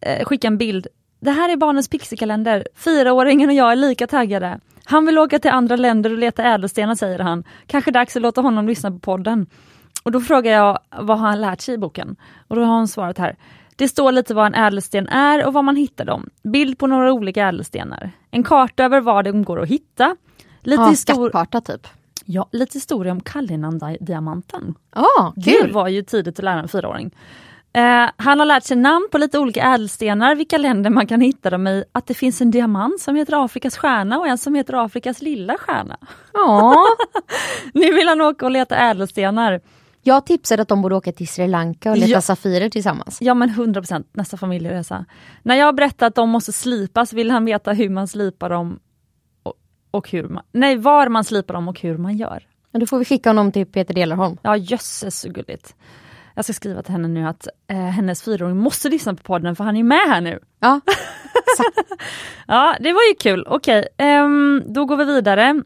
[0.00, 0.86] eh, skicka en bild.
[1.20, 2.66] Det här är barnens pixiekalender.
[2.74, 4.60] Fyraåringen och jag är lika taggade.
[4.84, 7.44] Han vill åka till andra länder och leta ädelstenar säger han.
[7.66, 9.46] Kanske dags att låta honom lyssna på podden.
[10.02, 12.16] Och då frågar jag, vad har han lärt sig i boken?
[12.48, 13.36] Och då har hon svarat här.
[13.76, 16.30] Det står lite vad en ädelsten är och var man hittar dem.
[16.42, 18.10] Bild på några olika ädelstenar.
[18.30, 20.16] En karta över var de går att hitta.
[20.62, 21.86] Lite, Ja, histor- skattkarta typ.
[22.30, 24.74] Ja, lite historia om Kallinan-diamanten.
[25.36, 25.72] Det kul!
[25.72, 27.10] var ju tidigt att lära en fyraåring.
[27.72, 31.50] Eh, han har lärt sig namn på lite olika ädelstenar, vilka länder man kan hitta
[31.50, 34.84] dem i, att det finns en diamant som heter Afrikas stjärna och en som heter
[34.84, 35.96] Afrikas lilla stjärna.
[36.32, 36.84] Ja.
[37.74, 39.60] Nu vill han åka och leta ädelstenar.
[40.02, 42.20] Jag tipsade att de borde åka till Sri Lanka och leta Ja.
[42.20, 43.18] safirer tillsammans.
[43.20, 45.04] Ja men 100% nästa familjeresa.
[45.42, 48.78] När jag berättar att de måste slipas vill han veta hur man slipar dem
[49.90, 52.46] och, och hur man, nej var man slipar dem och hur man gör.
[52.70, 54.36] Men då får vi skicka honom till Peter Delarholm.
[54.42, 55.74] Ja jösses så gulligt.
[56.34, 59.64] Jag ska skriva till henne nu att eh, hennes fyraåring måste lyssna på podden för
[59.64, 60.38] han är med här nu.
[60.60, 60.80] Ja,
[62.46, 65.62] Ja det var ju kul, okej ehm, då går vi vidare.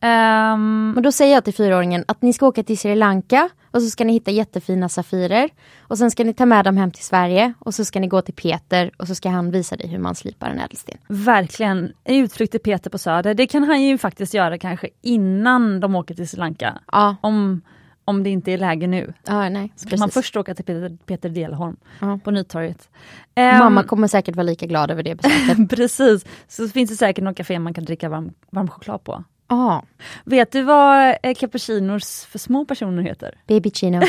[0.00, 3.82] Ehm, men då säger jag till fyraåringen att ni ska åka till Sri Lanka och
[3.82, 5.50] så ska ni hitta jättefina safirer.
[5.80, 8.22] Och sen ska ni ta med dem hem till Sverige och så ska ni gå
[8.22, 10.98] till Peter och så ska han visa dig hur man slipar en ädelsten.
[11.08, 15.80] Verkligen, en utflykt till Peter på Söder, det kan han ju faktiskt göra kanske innan
[15.80, 16.78] de åker till Sri Lanka.
[16.92, 17.62] Ja, Om,
[18.04, 19.12] om det inte är läge nu.
[19.26, 19.72] ja nej.
[19.76, 22.18] Så kan man först åka till Peter, Peter Delholm Ja.
[22.24, 22.88] på Nytorget.
[23.36, 25.70] Mamma kommer säkert vara lika glad över det besöket.
[25.70, 29.24] Precis, så finns det säkert något café man kan dricka varm, varm choklad på.
[29.50, 29.82] Ja,
[30.24, 33.34] Vet du vad eh, cappuccinos för små personer heter?
[33.46, 34.00] baby chino.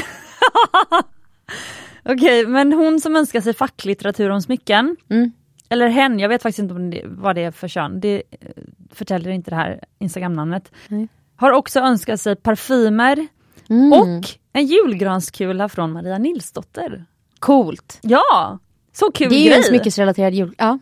[2.03, 5.31] Okej, men hon som önskar sig facklitteratur om smycken, Mm.
[5.69, 8.47] eller hen, jag vet faktiskt inte om det, vad det är för kön, det eh,
[8.93, 11.07] förtäljer inte det här Instagram-namnet, Nej.
[11.35, 13.27] har också önskat sig parfymer
[13.69, 13.93] Mm.
[13.93, 17.05] och en julgranskula från Maria Nilsdotter.
[17.39, 17.99] Coolt.
[18.01, 18.59] Ja!
[18.93, 19.57] Så kul Det är ju grej!
[19.57, 20.55] en smyckesrelaterad jul.
[20.57, 20.79] Ja.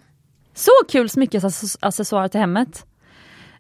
[0.54, 2.86] Så kul smyckesaccessoar till hemmet.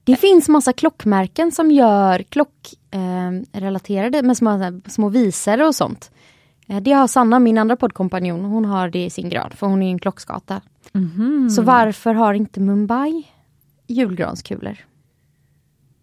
[0.10, 6.12] Det finns massa klockmärken som gör klockrelaterade eh, med små, små visare och sånt.
[6.68, 9.84] Eh, det har Sanna, min andra poddkompanjon, hon har det i sin grad för hon
[9.84, 10.62] är en klockskata.
[10.92, 11.50] Mhm.
[11.50, 13.24] Så varför har inte Mumbai
[13.88, 14.78] julgranskulor?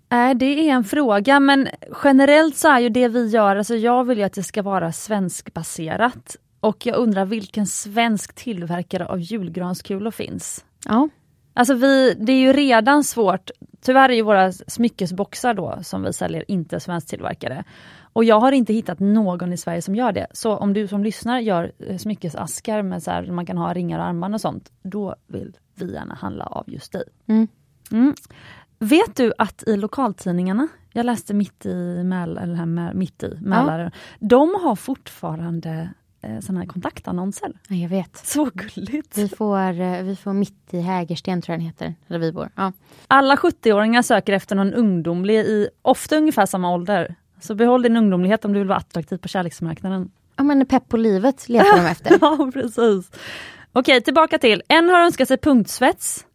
[0.09, 1.69] Nej, det är en fråga, men
[2.05, 4.93] generellt så är ju det vi gör, alltså jag vill ju att det ska vara
[4.93, 6.37] svenskbaserat.
[6.61, 10.65] Och jag undrar vilken svensk tillverkare av julgranskulor finns?
[10.85, 11.09] Ja,
[11.57, 13.51] Alltså vi, det är ju redan svårt,
[13.87, 17.65] tyvärr är ju våra smyckesboxar då som vi säljer inte svensktillverkade.
[18.13, 20.27] Och jag har inte hittat någon i Sverige som gör det.
[20.33, 23.99] Så om du som lyssnar gör eh, smyckesaskar med så här, man kan ha ringar
[23.99, 27.05] och armband och sånt, då vill vi gärna handla av just dig.
[27.27, 27.49] Mm.
[27.93, 28.15] Mm.
[28.79, 33.91] Vet du att i lokaltidningarna, jag läste mitt i, Mäl, eller här, mitt i Mälaren,
[34.19, 35.91] de har fortfarande
[36.41, 37.53] såna här kontaktannonser.
[37.69, 38.17] ja, jag vet.
[38.17, 39.19] Så gulligt!
[39.19, 42.51] Vi får, eh, vi får mitt i Hägersten tror jag den heter, där vi bor.
[42.57, 42.73] Ja.
[43.09, 47.15] Alla 70-åringar söker efter någon ungdomlig i ofta ungefär samma ålder.
[47.41, 50.11] Så behåll din ungdomlighet om du vill vara attraktiv på kärleksmarknaden.
[50.37, 52.11] ja men pepp på livet letar de efter.
[52.21, 53.11] Ja, precis.
[53.73, 54.63] Okej, tillbaka till.
[54.69, 56.27] En har önskat sig punktsvets.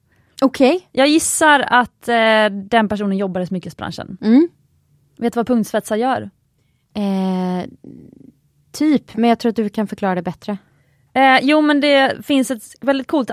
[0.41, 0.88] Okej.
[0.91, 4.17] Jag gissar att eh, den personen jobbar i smyckesbranschen.
[4.21, 4.47] Mm.
[5.17, 6.30] Vet du vad punktsvetsar gör?
[6.93, 7.65] Eh,
[8.71, 10.57] typ, men jag tror att du kan förklara det bättre.
[11.13, 13.29] Eh, jo, men det finns ett väldigt coolt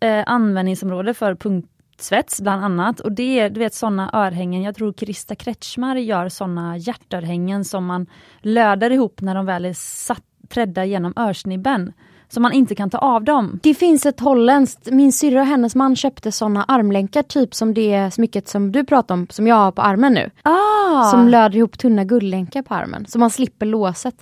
[0.00, 3.00] eh, användningsområde för punktsvets bland annat.
[3.00, 7.86] Och det är du vet sådana örhängen, jag tror Krista Kretschmar gör sådana hjärtörhängen som
[7.86, 8.06] man
[8.40, 11.92] löder ihop när de väl är satt, trädda genom örsnibben.
[12.28, 13.60] Så man inte kan ta av dem.
[13.62, 18.10] Det finns ett holländskt, min syrra och hennes man köpte såna armlänkar typ som det
[18.14, 20.30] smycket som du pratar om, som jag har på armen nu.
[20.42, 21.10] Ah.
[21.10, 24.14] Som löder ihop tunna guldlänkar på armen, så man slipper låset.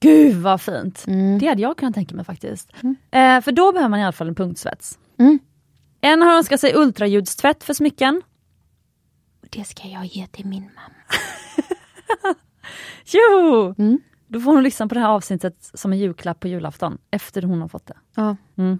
[0.00, 1.04] Gud vad fint!
[1.06, 1.38] Mm.
[1.38, 2.72] Det hade jag kunnat tänka mig faktiskt.
[3.10, 4.98] Eh, för då behöver man i alla fall en punktsvets.
[5.18, 5.38] Mm.
[6.00, 8.22] En har önskat sig ultraljudstvätt för smycken.
[9.50, 12.34] Det ska jag ge till min mamma.
[13.06, 13.74] Jo!
[13.78, 13.98] Mm.
[14.28, 17.60] Då får hon lyssna på det här avsnittet som en julklapp på julafton, efter hon
[17.60, 17.96] har fått det.
[18.16, 18.36] Ja.
[18.58, 18.78] Mm.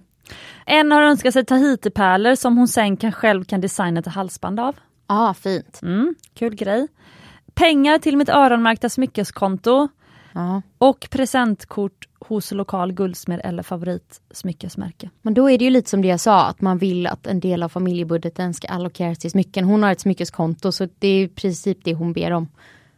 [0.65, 4.75] En har önskat sig Tahiti-pärlor som hon sen kan, själv kan designa ett halsband av.
[5.07, 5.79] ah, fint.
[5.83, 6.87] Mm, kul grej.
[7.53, 9.87] Pengar till mitt öronmärkta smyckeskonto
[10.37, 10.61] Ja.
[10.77, 15.09] och presentkort hos lokal guldsmed eller favoritsmyckesmärke.
[15.21, 17.39] Men då är det ju lite som det jag sa, att man vill att en
[17.39, 19.65] del av familjebudgeten ska allokeras till smycken.
[19.65, 22.47] Hon har ett smyckeskonto så det är i princip det hon ber om.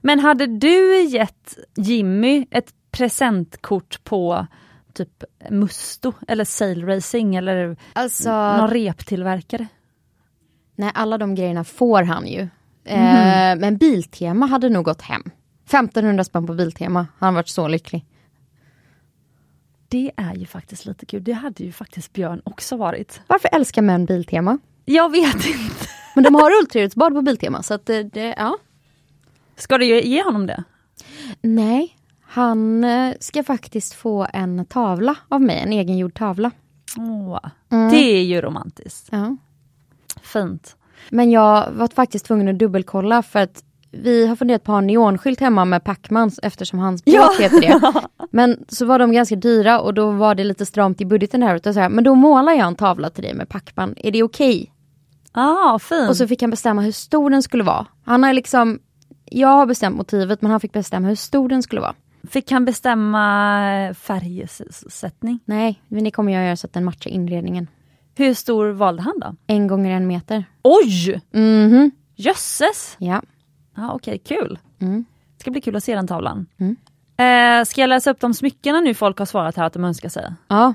[0.01, 4.47] Men hade du gett Jimmy ett presentkort på
[4.93, 9.67] typ Musto eller Sail Racing eller Alltså, någon reptillverkare?
[10.75, 12.41] nej alla de grejerna får han ju.
[12.85, 15.23] Eh, men Biltema hade nog gått hem.
[15.69, 18.05] 1500 spänn på Biltema, han varit så lycklig.
[19.87, 21.23] Det är ju faktiskt lite kul.
[21.23, 23.21] Det hade ju faktiskt Björn också varit.
[23.27, 24.57] Varför älskar män Biltema?
[24.85, 25.87] Jag vet inte.
[26.15, 28.57] Men de har ultraljudsbad på Biltema så att det, det, ja.
[29.55, 30.63] Ska du ge- ge honom det?
[31.41, 36.51] Nej, han eh, ska faktiskt få en tavla av mig, en egengjord tavla.
[36.97, 37.39] Åh,
[37.71, 37.89] Mm.
[37.91, 39.09] Det är ju romantiskt.
[39.11, 39.37] Ja.
[40.21, 40.75] Fint.
[41.09, 44.77] Men jag var faktiskt tvungen att dubbelkolla för att vi har funderat på att ha
[44.79, 47.27] en neonskylt hemma med Pacmans eftersom hans Ja.
[47.27, 47.93] båt heter det.
[48.31, 51.55] Men så var de ganska dyra och då var det lite stramt i budgeten här.
[51.55, 54.23] Och så här men då målar jag en tavla till dig med Pacman, är det
[54.23, 54.71] okej?
[55.31, 56.09] Ah, fint.
[56.09, 57.85] Och så fick han bestämma hur stor den skulle vara.
[58.05, 58.79] Han har liksom,
[59.25, 61.95] jag har bestämt motivet men han fick bestämma hur stor den skulle vara.
[62.29, 65.39] Fick han bestämma färgsättning?
[65.45, 67.67] Nej, men det kommer jag göra så att den matchar inredningen.
[68.15, 69.35] Hur stor valde han då?
[69.47, 70.43] En gånger en meter.
[70.63, 71.21] Oj!
[71.33, 72.95] Mhm, Jösses!
[72.99, 73.21] ja.
[73.79, 74.59] Ja, Okej, kul.
[74.79, 75.05] Mm.
[75.37, 76.45] Det ska bli kul att se den tavlan.
[76.57, 76.75] Mm.
[77.17, 80.09] Eh, ska jag läsa upp de smyckena nu folk har svarat här att de önskar
[80.09, 80.33] sig?
[80.47, 80.73] Ja,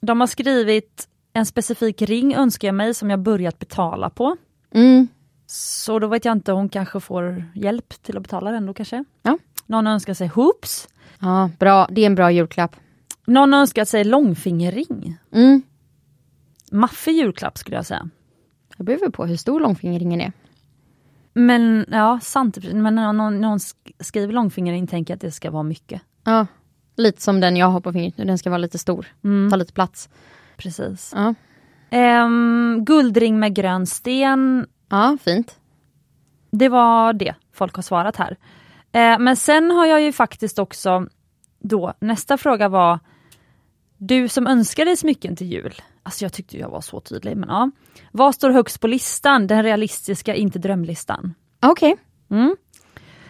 [0.00, 4.36] De har skrivit en specifik ring önskar jag mig som jag börjat betala på.
[4.74, 5.08] mm.
[5.46, 9.04] Så då vet jag inte, hon kanske får hjälp till att betala den då kanske.
[9.22, 9.38] Ja.
[9.66, 10.88] Någon önskar sig hoops.
[11.20, 11.88] Ja, bra.
[11.90, 12.76] Det är en bra julklapp.
[13.26, 15.16] Någon önskar sig långfingerring.
[15.32, 15.62] Mm.
[16.72, 18.08] Maffig julklapp skulle jag säga.
[18.76, 20.32] Det beror på hur stor långfingerringen är.
[21.34, 22.58] Men ja, sant.
[22.72, 23.58] Men när någon, någon
[24.00, 26.02] skriver långfingerring tänker jag att det ska vara mycket.
[26.24, 26.46] Ja,
[26.96, 28.24] lite som den jag har på fingret nu.
[28.24, 29.06] Den ska vara lite stor.
[29.24, 29.50] Mm.
[29.50, 30.08] Ta lite plats.
[30.56, 31.12] Precis.
[31.16, 31.34] Ja,
[31.90, 34.66] Ehm, guldring med grön sten.
[34.90, 35.58] ja fint.
[36.50, 38.36] Det var det folk har svarat här.
[38.92, 41.06] Eh, men sen har jag ju faktiskt också
[41.60, 42.98] då, nästa fråga var
[43.98, 45.74] Du som önskar dig smycken till jul.
[46.02, 47.70] Alltså jag tyckte jag var så tydlig, men ja.
[48.12, 49.46] Vad står högst på listan?
[49.46, 51.34] Den realistiska, inte drömlistan.
[51.62, 51.96] Okej.
[52.30, 52.56] Mm.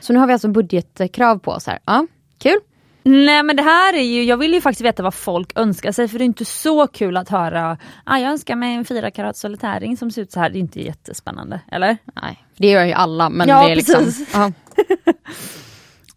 [0.01, 1.79] Så nu har vi alltså budgetkrav på oss här.
[1.85, 2.07] Ja,
[2.39, 2.59] kul.
[3.07, 6.09] Nej men det här är ju, jag vill ju faktiskt veta vad folk önskar sig
[6.09, 9.37] för det är inte så kul att höra ah, jag önskar mig en 4 karat
[9.37, 10.51] solitärring som ser ut så här.
[10.51, 11.97] Det är inte jättespännande, eller?
[12.23, 13.29] Nej, det gör ju alla.
[13.31, 14.35] Men Ja, det är liksom, precis.
[14.35, 14.53] ja.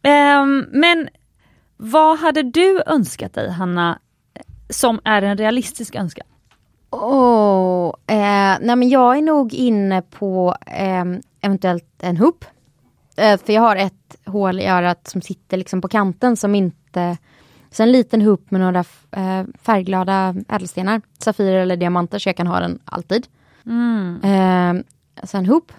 [0.09, 1.09] Ehm, men
[1.77, 3.99] vad hade du önskat dig Hanna,
[4.69, 6.27] som är en realistisk önskan?
[6.89, 11.05] Åh, eh, nej men jag är nog inne på eh,
[11.41, 12.45] eventuellt en hoop.
[13.17, 17.17] Eh, för jag har ett hål i örat som sitter liksom på kanten som inte...
[17.71, 18.79] Så en liten hoop med några
[19.11, 23.27] eh, färgglada ädelstenar, safirer eller diamanter så jag kan ha den alltid.
[24.23, 24.73] Eh,
[25.23, 25.71] så en hoop.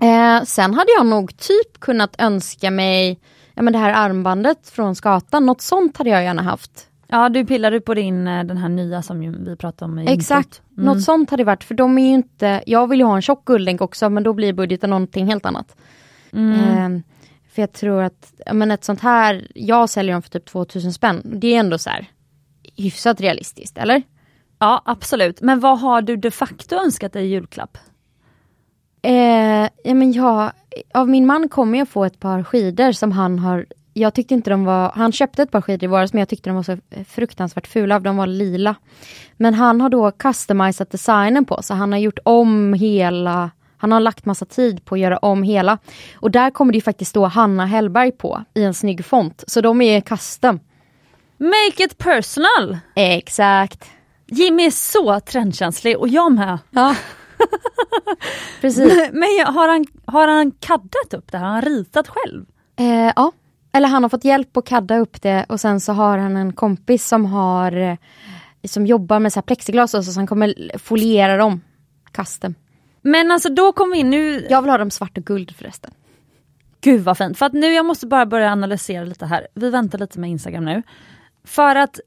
[0.00, 3.20] Eh, sen hade jag nog typ kunnat önska mig
[3.54, 6.88] ja, men det här armbandet från skatan, något sånt hade jag gärna haft.
[7.14, 10.62] Ja du pillade på din, eh, den här nya som vi pratade om i Exakt.
[10.76, 10.86] Mm.
[10.86, 13.44] något sånt hade varit för de är ju inte, jag vill ju ha en tjock
[13.44, 15.76] guldlänk också men då blir budgeten någonting helt annat.
[16.32, 16.52] Mm.
[16.52, 17.02] Eh,
[17.54, 21.22] för jag tror att, men ett sånt här, jag säljer dem för typ 2000 spänn,
[21.24, 22.06] det är ändå så här
[22.76, 24.02] hyfsat realistiskt, eller?
[24.58, 27.78] Ja absolut, men vad har du de facto önskat dig i julklapp?
[29.02, 30.52] Eh, ja men jag,
[30.94, 34.50] av min man kommer jag få ett par skidor som han har jag tyckte inte
[34.50, 36.78] de var, han köpte ett par skidor i våras men jag tyckte de var så
[37.08, 38.74] fruktansvärt fula, de var lila.
[39.36, 44.00] Men han har då customisat designen på så han har gjort om hela, han har
[44.00, 45.78] lagt massa tid på att göra om hela.
[46.14, 49.60] Och där kommer det ju faktiskt stå Hanna Hellberg på i en snygg font, så
[49.60, 50.60] de är custom.
[51.38, 52.78] Make it personal!
[52.94, 53.84] Exakt.
[54.26, 56.58] Jimmy är så trendkänslig och jag med.
[56.70, 56.96] Ja.
[58.60, 58.92] Precis.
[59.12, 61.44] Men jag- har han, har han kaddat upp det här?
[61.46, 62.44] Har han ritat själv?
[62.76, 63.32] Eh, ja,
[63.74, 66.52] eller han har fått hjälp att kadda upp det och sen så har han en
[66.52, 67.96] kompis som har eh,
[68.64, 71.60] som jobbar med så här plexiglas och så, så han kommer foliera dem.
[72.12, 72.54] Custom.
[73.02, 75.90] Men alltså då kommer vi in nu, Jag vill ha dem svart och guld förresten.
[76.80, 77.38] gud vad fint.
[77.38, 79.46] För att nu, jag måste bara börja analysera lite här.
[79.54, 80.82] Vi väntar lite med Instagram nu.
[81.44, 82.00] För att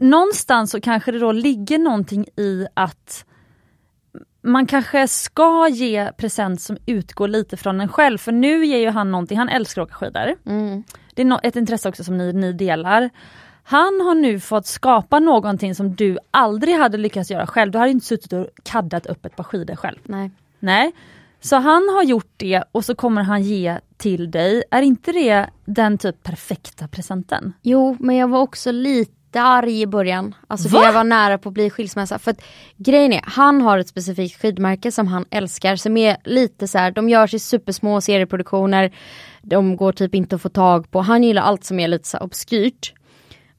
[0.00, 3.24] någonstans så kanske det då ligger någonting i att
[4.44, 8.18] man kanske ska ge present som utgår lite från en själv.
[8.18, 10.34] För nu ger ju han någonting, han älskar att åka skidor.
[11.14, 13.10] Det är ett intresse också som ni, ni delar.
[13.62, 17.72] Han har nu fått skapa någonting som du aldrig hade lyckats göra själv.
[17.72, 19.98] Du hade inte suttit och kaddat upp ett par skidor själv.
[20.02, 20.30] Nej.
[20.58, 20.92] Nej.
[21.40, 24.62] Så han har gjort det och så kommer han ge till dig.
[24.70, 27.52] Är inte det den typ perfekta presenten?
[27.62, 30.34] Jo, men jag var också lite arg i början.
[30.46, 30.84] Alltså för Va?
[30.84, 32.18] jag var nära på att bli skilsmässa.
[32.18, 32.42] För att
[32.76, 36.90] grejen är, han har ett specifikt skidmärke som han älskar som är lite så här,
[36.90, 38.94] de görs i supersmå serieproduktioner.
[39.42, 41.00] De går typ inte att få tag på.
[41.00, 42.92] Han gillar allt som är lite så obskyrt.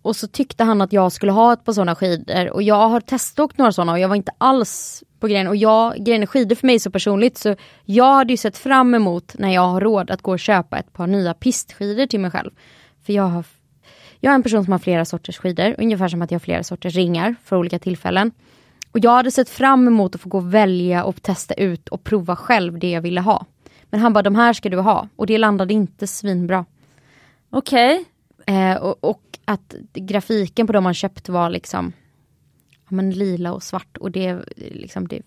[0.01, 3.01] Och så tyckte han att jag skulle ha ett par sådana skidor och jag har
[3.01, 5.47] teståkt några sådana och jag var inte alls på grejen.
[5.47, 8.93] Och jag, grejen är skidor för mig så personligt så jag hade ju sett fram
[8.93, 12.31] emot när jag har råd att gå och köpa ett par nya pistskidor till mig
[12.31, 12.51] själv.
[13.05, 13.45] För jag har
[14.25, 16.63] jag är en person som har flera sorters skidor, ungefär som att jag har flera
[16.63, 18.31] sorters ringar för olika tillfällen.
[18.91, 22.03] Och jag hade sett fram emot att få gå och välja och testa ut och
[22.03, 23.45] prova själv det jag ville ha.
[23.83, 25.07] Men han bara, de här ska du ha.
[25.15, 26.65] Och det landade inte svinbra.
[27.49, 28.05] Okej.
[28.47, 31.93] Eh, och, och att grafiken på de man köpt var liksom
[32.71, 35.21] ja, men lila och svart och det liksom det,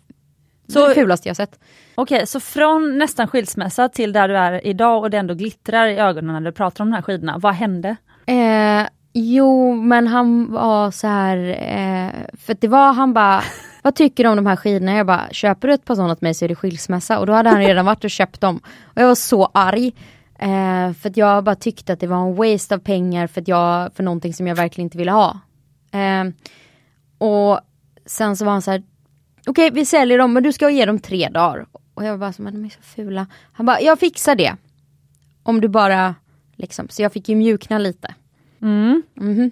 [0.68, 1.60] Så- det fulaste jag sett.
[1.94, 5.98] Okej, så från nästan skilsmässa till där du är idag och det ändå glittrar i
[5.98, 7.38] ögonen när du pratar om de här skidorna.
[7.38, 7.96] Vad hände?
[8.28, 13.42] Eh, jo, men han var så här, eh, för det var han bara,
[13.82, 14.96] vad tycker du om de här skidorna?
[14.96, 17.18] Jag bara, köper du ett par sådana till mig så är det skilsmässa.
[17.18, 18.60] Och då hade han redan varit och köpt dem.
[18.82, 19.92] Och jag var så arg.
[20.38, 23.48] Eh, för att jag bara tyckte att det var en waste av pengar för, att
[23.48, 25.40] jag, för någonting som jag verkligen inte ville ha.
[25.92, 26.24] Eh,
[27.18, 27.60] och
[28.06, 28.82] sen så var han så här,
[29.46, 31.66] okej vi säljer dem men du ska ge dem tre dagar.
[31.94, 33.26] Och jag var bara så, men de är så fula.
[33.52, 34.56] Han bara, jag fixar det.
[35.42, 36.14] Om du bara,
[36.58, 38.14] liksom, så jag fick ju mjukna lite.
[38.62, 39.02] Mm.
[39.14, 39.50] Mhm.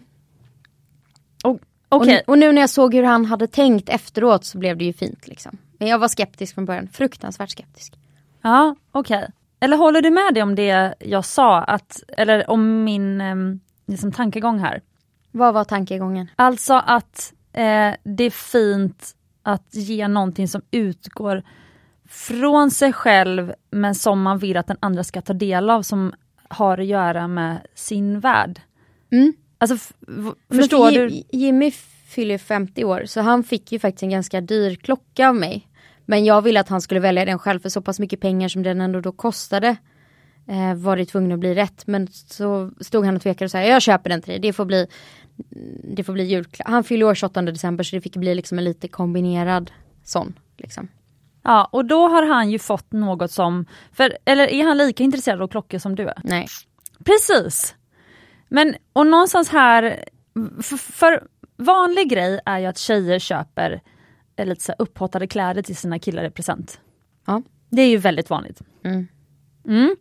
[1.45, 4.77] O- Okej, Och, och nu när jag såg hur han hade tänkt efteråt så blev
[4.77, 5.59] det ju fint liksom.
[5.79, 7.95] Men jag var skeptisk från början, fruktansvärt skeptisk.
[8.43, 9.29] ja okej.
[9.61, 13.37] eller håller du med dig om det jag sa, att, eller om min eh,
[13.87, 14.81] liksom, tankegång här?
[15.31, 16.29] Vad var tankegången?
[16.37, 21.43] Alltså att eh, det är fint att ge någonting som utgår
[22.09, 26.13] från sig själv men som man vill att den andra ska ta del av som
[26.49, 28.61] har att göra med sin värld.
[29.13, 29.33] Mm.
[29.59, 29.95] Alltså,
[30.51, 31.23] förstår för du?
[31.33, 31.71] Jimmy
[32.07, 35.69] fyller 50 år så han fick ju faktiskt en ganska dyr klocka av mig.
[36.05, 38.63] Men jag ville att han skulle välja den själv för så pass mycket pengar som
[38.63, 39.77] den ändå då kostade
[40.49, 41.87] eh, var det tvungen att bli rätt.
[41.87, 44.65] Men så stod han och tvekade och sa jag köper den till dig, det får
[44.65, 44.87] bli,
[45.97, 46.69] det får bli julklapp.
[46.69, 49.71] Han fyller år 28 december så det fick bli liksom en lite kombinerad
[50.05, 50.35] sån.
[50.57, 50.89] Liksom.
[51.47, 55.43] Ja, och då har han ju fått något som, för, eller är han lika intresserad
[55.43, 56.21] av klockor som du är?
[56.25, 56.47] Nej.
[57.05, 57.75] Precis!
[58.49, 60.05] Men, och någonstans här,
[60.63, 61.23] för, för
[61.57, 63.81] vanlig grej är ju att tjejer köper
[64.37, 66.81] eh, lite så upphottade kläder till sina killar i present.
[67.27, 67.43] Ja.
[67.71, 68.63] Det är ju väldigt vanligt.
[68.85, 69.07] Mm.
[69.69, 69.97] Mm.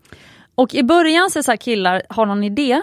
[0.56, 2.82] Och i början så så killar, har någon idé,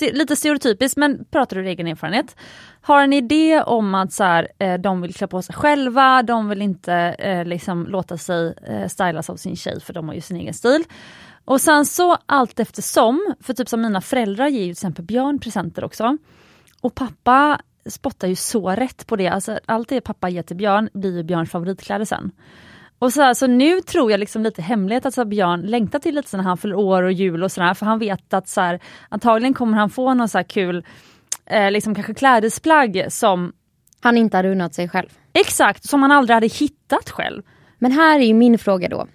[0.00, 2.36] lite stereotypiskt men pratar ur egen erfarenhet,
[2.80, 6.48] har en idé om att så här, eh, de vill klä på sig själva, de
[6.48, 10.20] vill inte eh, liksom låta sig eh, stylas av sin tjej för de har ju
[10.20, 10.84] sin egen stil.
[11.44, 15.38] Och sen så allt eftersom, för typ som mina föräldrar ger ju till exempel Björn
[15.38, 16.18] presenter också.
[16.80, 20.88] Och pappa spottar ju så rätt på det, alltså allt det pappa ger till Björn
[20.92, 22.32] blir ju Björns favoritkläder sen.
[23.04, 26.14] Och så, här, så nu tror jag liksom lite hemlighet att så Björn längtar till
[26.14, 28.80] lite när han fyller år och jul och sådär, för han vet att så här,
[29.08, 30.84] antagligen kommer han få någon så kul,
[31.46, 33.52] eh, liksom kanske klädesplagg som
[34.00, 35.08] han inte hade unnat sig själv.
[35.32, 37.42] Exakt, som han aldrig hade hittat själv.
[37.78, 39.06] Men här är ju min fråga då.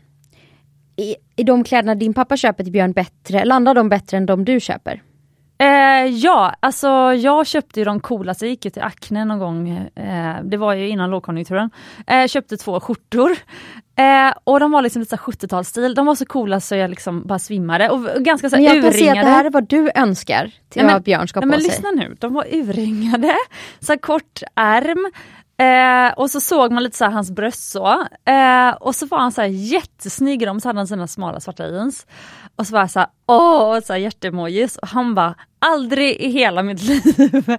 [1.36, 4.60] Är de kläderna din pappa köper till Björn bättre, landar de bättre än de du
[4.60, 5.02] köper?
[5.62, 9.70] Eh, ja, alltså jag köpte ju de coolaste, jag gick ju till Acne någon gång,
[9.96, 11.70] eh, det var ju innan lågkonjunkturen.
[12.08, 13.32] Eh, köpte två skjortor
[13.96, 17.40] eh, och de var liksom lite 70-talsstil, de var så coola så jag liksom bara
[17.40, 18.98] svimmade och ganska så Men jag urringade.
[18.98, 21.48] kan se att det här är vad du önskar till nej, vad Björn ska nej,
[21.48, 21.70] på men sig.
[21.70, 23.36] Lyssna nu, de var urringade,
[23.80, 25.12] så kort ärm,
[25.60, 27.88] Eh, och så såg man lite så hans bröst så.
[28.26, 31.68] Eh, och så var han så här jättesnygg, de så hade han sina smala svarta
[31.68, 32.08] jeans.
[32.60, 34.78] Och så var jag så här, åh, så här hjärtemojis.
[34.78, 37.58] Och han bara, aldrig i hela mitt liv.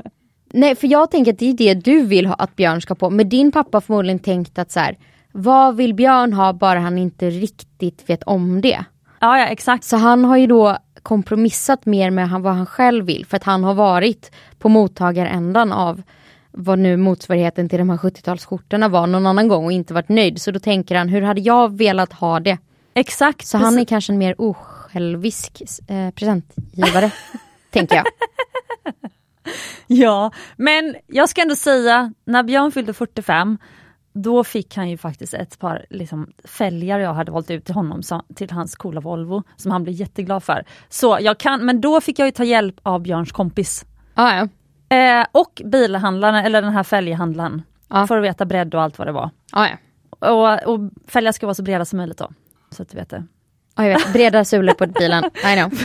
[0.53, 3.11] Nej för jag tänker att det är det du vill ha att Björn ska på.
[3.11, 4.99] Men din pappa förmodligen tänkt att så här,
[5.33, 8.85] vad vill Björn ha bara han inte riktigt vet om det.
[9.21, 9.85] Ja, ja exakt.
[9.85, 13.65] Så han har ju då kompromissat mer med vad han själv vill för att han
[13.65, 16.03] har varit på mottagarändan av
[16.51, 20.41] vad nu motsvarigheten till de här 70-talsskjortorna var någon annan gång och inte varit nöjd.
[20.41, 22.59] Så då tänker han, hur hade jag velat ha det?
[22.95, 23.47] Exakt.
[23.47, 24.41] Så han är kanske en mer
[24.91, 27.13] osjälvisk eh, presentgivare,
[27.71, 28.07] tänker jag.
[29.87, 33.59] Ja, men jag ska ändå säga, när Björn fyllde 45,
[34.13, 38.03] då fick han ju faktiskt ett par liksom, fälgar jag hade valt ut till honom,
[38.03, 40.65] så, till hans coola Volvo, som han blev jätteglad för.
[40.89, 43.87] Så jag kan, men då fick jag ju ta hjälp av Björns kompis.
[44.15, 44.49] Ah, ja.
[44.97, 47.63] Eh, och bilhandlaren, eller den här fälghandlaren.
[47.89, 48.07] Ja.
[48.07, 49.31] För att veta bredd och allt vad det var.
[49.53, 49.77] Ah, ja.
[50.31, 52.31] Och, och fälgar ska vara så breda som möjligt då.
[52.71, 53.25] Så att du vet det.
[53.77, 54.13] Ja, jag vet.
[54.13, 55.25] Breda sulor på bilen.
[55.25, 55.73] I know.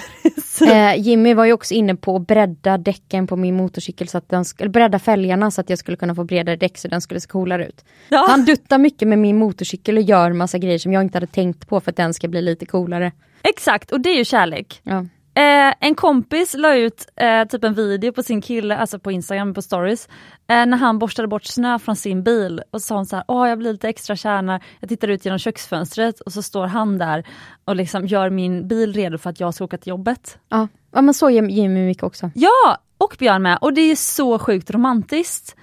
[0.62, 4.30] Eh, Jimmy var ju också inne på att bredda däcken på min motorcykel, så att
[4.30, 7.20] den eller bredda fälgarna så att jag skulle kunna få bredare däck så den skulle
[7.20, 7.86] se coolare ut.
[8.10, 8.26] Ja.
[8.30, 11.68] Han duttar mycket med min motorcykel och gör massa grejer som jag inte hade tänkt
[11.68, 13.12] på för att den ska bli lite coolare.
[13.42, 14.80] Exakt, och det är ju kärlek.
[14.84, 15.06] Ja.
[15.38, 19.54] Eh, en kompis la ut eh, typ en video på sin kille, alltså på Instagram,
[19.54, 20.08] på stories,
[20.48, 23.26] eh, när han borstade bort snö från sin bil och så sa hon så här,
[23.28, 26.68] åh jag blir lite extra kär när jag tittar ut genom köksfönstret och så står
[26.68, 27.24] han där
[27.66, 30.38] och liksom gör min bil redo för att jag ska åka till jobbet.
[30.50, 32.32] Ja, ja men så gör Jimmy mycket också.
[32.36, 35.56] Ja, och Björn med, och det är så sjukt romantiskt.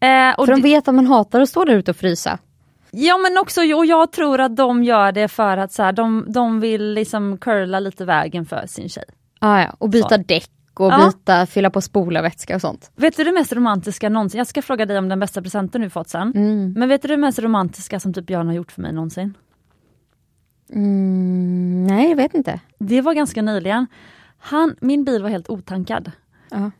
[0.00, 2.38] Eh, För de vet att man hatar att stå där ute och frysa.
[2.90, 6.24] Ja men också, och jag tror att de gör det för att så här, de,
[6.28, 9.04] de vill liksom curla lite vägen för sin tjej.
[9.38, 9.74] Ah, ja.
[9.78, 10.16] Och byta Så.
[10.16, 11.06] däck och Ja.
[11.06, 12.90] byta, fylla på spolarvätska och sånt.
[12.96, 14.38] Vet du det mest romantiska någonsin?
[14.38, 16.32] Jag ska fråga dig om den bästa presenten du fått sen.
[16.36, 16.72] Mm.
[16.76, 19.34] Men vet du det mest romantiska som typ Björn har gjort för mig någonsin?
[20.72, 22.60] Mm, nej, jag vet inte.
[22.78, 23.86] Det var ganska nyligen.
[24.38, 26.12] Han, min bil var helt otankad.
[26.50, 26.70] Ja.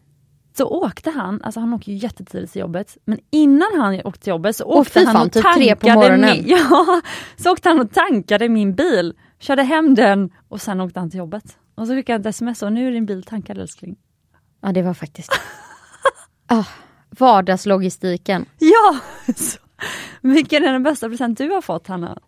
[0.58, 4.30] Så åkte han, alltså han åker ju jättetidigt till jobbet, men innan han åkte till
[4.30, 6.16] jobbet så Åh, åkte fy han fan, och typ tankade.
[6.16, 7.00] Min, ja,
[7.36, 11.18] så åkte han och tankade min bil, körde hem den och sen åkte han till
[11.18, 11.56] jobbet.
[11.74, 13.96] Och så skickade han ett sms och nu är din bil tankad älskling.
[14.62, 15.32] ja, det var faktiskt...
[16.46, 16.64] ah,
[17.10, 18.46] vardagslogistiken.
[18.58, 18.98] Ja!
[19.36, 19.58] Så,
[20.20, 22.18] vilken är den bästa present du har fått Hanna?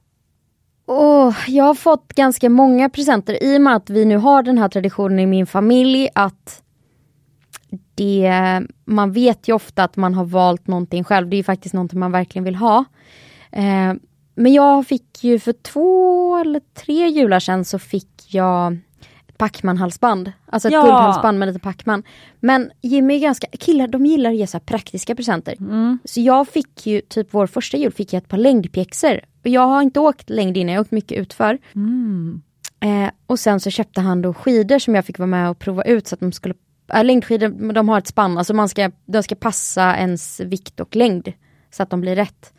[0.86, 4.58] Åh, jag har fått ganska många presenter i och med att vi nu har den
[4.58, 6.62] här traditionen i min familj att
[7.94, 8.32] det,
[8.84, 11.28] man vet ju ofta att man har valt någonting själv.
[11.28, 12.84] Det är faktiskt någonting man verkligen vill ha.
[13.52, 13.94] Eh,
[14.34, 18.72] men jag fick ju för två eller tre jular sedan så fick jag
[19.28, 20.32] ett Pacman-halsband.
[20.46, 20.82] Alltså ett Ja.
[20.82, 22.02] guldhalsband med lite Pacman.
[22.40, 25.54] Men Jimmy är ganska, killar de gillar att ge så praktiska presenter.
[25.60, 25.98] Mm.
[26.04, 29.20] Så jag fick ju, typ vår första jul fick jag ett par längdpjäxor.
[29.42, 31.58] Och jag har inte åkt längd innan, jag har åkt mycket utför.
[31.74, 32.42] Mm.
[32.80, 35.82] Eh, och sen så köpte han då skidor som jag fick vara med och prova
[35.82, 36.54] ut så att de skulle
[37.02, 41.32] Längdskidor de har ett spann, alltså man ska, de ska passa ens vikt och längd
[41.70, 42.52] så att de blir rätt.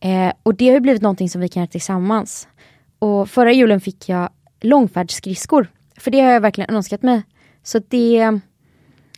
[0.00, 2.48] Eh, och det har blivit någonting som vi kan göra tillsammans.
[2.98, 5.66] Och förra julen fick jag långfärdsskridskor.
[5.96, 7.22] För det har jag verkligen önskat mig.
[7.62, 8.40] Så det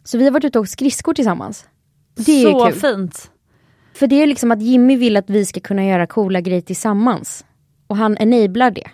[0.05, 1.67] Så vi har varit ute och åkt skridskor tillsammans.
[2.15, 2.81] Det är Så ju kul.
[2.81, 3.31] fint.
[3.95, 7.45] För det är liksom att Jimmy vill att vi ska kunna göra coola grejer tillsammans.
[7.87, 8.91] Och han enablar det.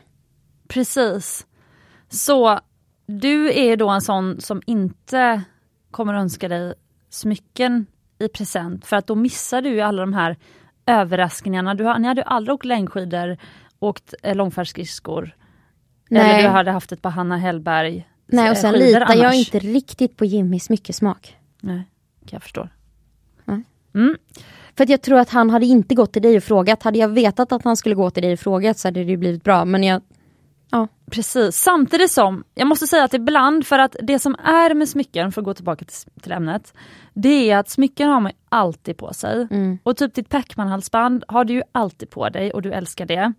[0.69, 1.47] Precis.
[2.09, 2.61] Så
[3.07, 5.43] du är då en sån som inte
[5.95, 6.75] kommer önska dig
[7.11, 7.87] smycken
[8.19, 10.37] i present för att då missar du ju alla de här
[10.87, 11.75] överraskningarna.
[11.75, 13.37] Du ni hade ju aldrig åkt längdskidor,
[13.79, 15.37] åkt eh, långfärdsskridskor.
[16.11, 19.35] Eller du hade haft ett par Hanna Hellberg Nej och eh, sen litar jag annars.
[19.35, 21.37] inte riktigt på Jimmys smyckesmak.
[21.61, 21.83] Nej,
[22.31, 22.69] jag förstå.
[23.45, 23.63] Nej.
[23.95, 24.17] Mm.
[24.77, 26.83] För att jag tror att han hade inte gått till dig och frågat.
[26.83, 29.45] Hade jag vetat att han skulle gå till dig och frågat så hade det blivit
[29.45, 29.65] bra.
[29.65, 30.03] Men jag,
[30.75, 30.89] ja.
[31.11, 35.33] Precis, samtidigt som, jag måste säga att ibland, för att det som är med smycken,
[35.33, 36.75] för att gå tillbaka till, till ämnet,
[37.15, 39.49] det är att smycken har man alltid på sig.
[39.51, 39.79] Mm.
[39.83, 43.33] Och typ ditt Pacman-halsband har du ju alltid på dig och du älskar det.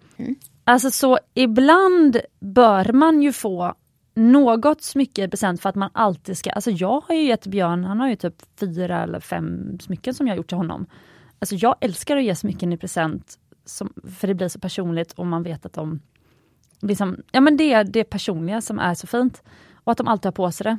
[0.63, 3.75] Alltså så ibland bör man ju få
[4.15, 7.83] något smycke i present för att man alltid ska, alltså jag har ju gett Björn,
[7.83, 10.85] han har ju typ fyra eller fem smycken som jag har gjort till honom.
[11.39, 15.27] Alltså jag älskar att ge smycken i present, som, för det blir så personligt och
[15.27, 15.99] man vet att de
[16.81, 19.41] liksom, ja men det är det personliga som är så fint.
[19.83, 20.77] Och att de alltid har på sig det.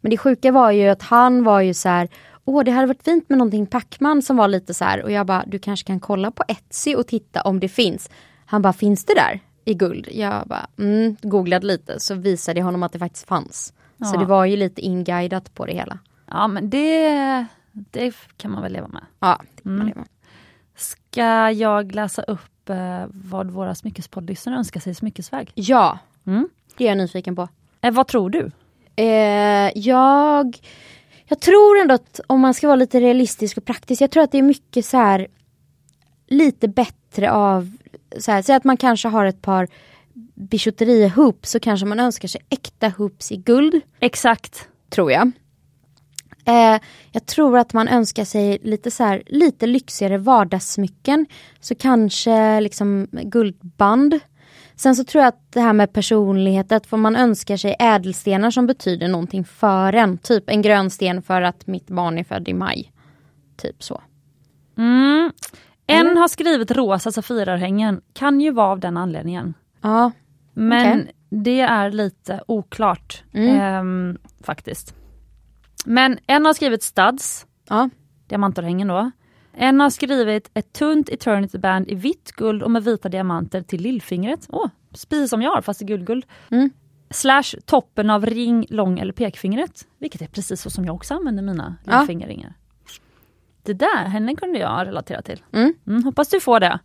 [0.00, 2.08] Men det sjuka var ju att han var ju så här.
[2.44, 5.02] Åh det hade varit fint med någonting Pacman som var lite så här.
[5.02, 8.10] Och jag bara, du kanske kan kolla på Etsy och titta om det finns.
[8.46, 10.08] Han bara, finns det där i guld?
[10.12, 13.72] Jag bara, mm, googlade lite så visade jag honom att det faktiskt fanns.
[13.98, 14.18] Så Ja.
[14.18, 15.98] det var ju lite inguidat på det hela.
[16.30, 19.02] Ja men det, det kan man väl leva med.
[19.20, 19.86] Ja, det kan man Mm.
[19.86, 20.08] leva med.
[20.76, 22.40] Ska jag läsa upp
[22.70, 25.52] eh, vad våra smyckespoddlyssnare önskar sig i smyckesväg?
[25.54, 26.48] ja, Mm.
[26.76, 27.48] det är jag nyfiken på.
[27.80, 28.50] Eh, vad tror du?
[28.96, 30.58] Eh, jag,
[31.24, 34.32] jag tror ändå att om man ska vara lite realistisk och praktisk, jag tror att
[34.32, 35.26] det är mycket så här
[36.26, 37.76] lite bättre av,
[38.18, 39.68] så här, säg att man kanske har ett par
[40.34, 44.68] bijouteriehoops så kanske man önskar sig äkta hoops i guld, Exakt.
[44.90, 45.30] tror jag.
[46.46, 46.80] Eh,
[47.12, 51.26] jag tror att man önskar sig lite så här, lite lyxigare vardagssmycken.
[51.60, 54.20] Så kanske liksom guldband.
[54.76, 58.50] Sen så tror jag att det här med personlighet, att får man önskar sig ädelstenar
[58.50, 60.18] som betyder någonting för en.
[60.18, 62.92] Typ en grön sten för att mitt barn är född i maj.
[63.56, 64.02] Typ så.
[64.78, 65.32] Mm.
[65.86, 66.20] En Eller?
[66.20, 69.54] har skrivit rosa safirarhängen, kan ju vara av den anledningen.
[69.80, 70.10] Ja,
[70.54, 71.12] Men Okej.
[71.30, 73.60] det är lite oklart Mm.
[73.60, 74.94] ehm, faktiskt.
[75.84, 77.90] Men en har skrivit studs, ja.
[78.26, 79.10] diamantorhängen då.
[79.56, 83.80] En har skrivit ett tunt eternity band i vitt guld och med vita diamanter till
[83.82, 84.46] lillfingret.
[84.48, 86.26] Åh, precis som jag har fast i guldguld.
[86.50, 86.70] Mm.
[87.10, 89.86] Slash toppen av ring, lång eller pekfingret.
[89.98, 91.98] Vilket är precis så som jag också använder mina Ja.
[91.98, 92.54] lillfingerringar.
[93.62, 95.42] Det där, henne kunde jag relatera till.
[95.52, 95.74] Mm.
[95.86, 96.78] Mm, hoppas du får det,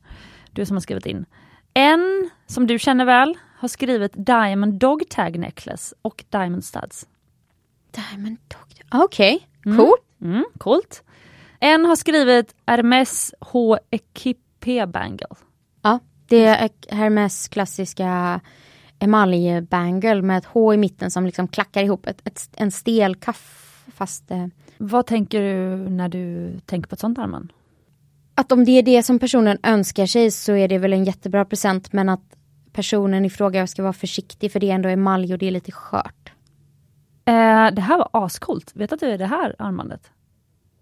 [0.52, 1.26] du som har skrivit in.
[1.74, 7.08] En som du känner väl har skrivit Diamond Dog Tag Necklace och Diamond Studs.
[7.92, 8.82] Diamond Dog.
[8.90, 9.78] Ah, Okej, Mm.
[9.78, 10.02] coolt.
[10.22, 11.04] Mm, coolt.
[11.60, 15.28] En har skrivit Hermes H Equipé Bangle.
[15.82, 18.40] Ja, det är Hermes klassiska
[19.00, 22.08] emaljbangle med ett H i mitten som liksom klackar ihop.
[22.08, 27.00] Ett, ett, en stel kaff fast eh, Vad tänker du när du tänker på ett
[27.00, 27.54] sånt armband?
[28.36, 31.46] att om det är det som personen önskar sig så är det väl en jättebra
[31.46, 32.36] present men att
[32.74, 35.72] personen i fråga ska vara försiktig för det är ändå emalj och det är lite
[35.72, 36.32] skört.
[37.30, 38.72] Eh, det här var ascoolt.
[38.76, 40.12] Vet att det är det här armbandet?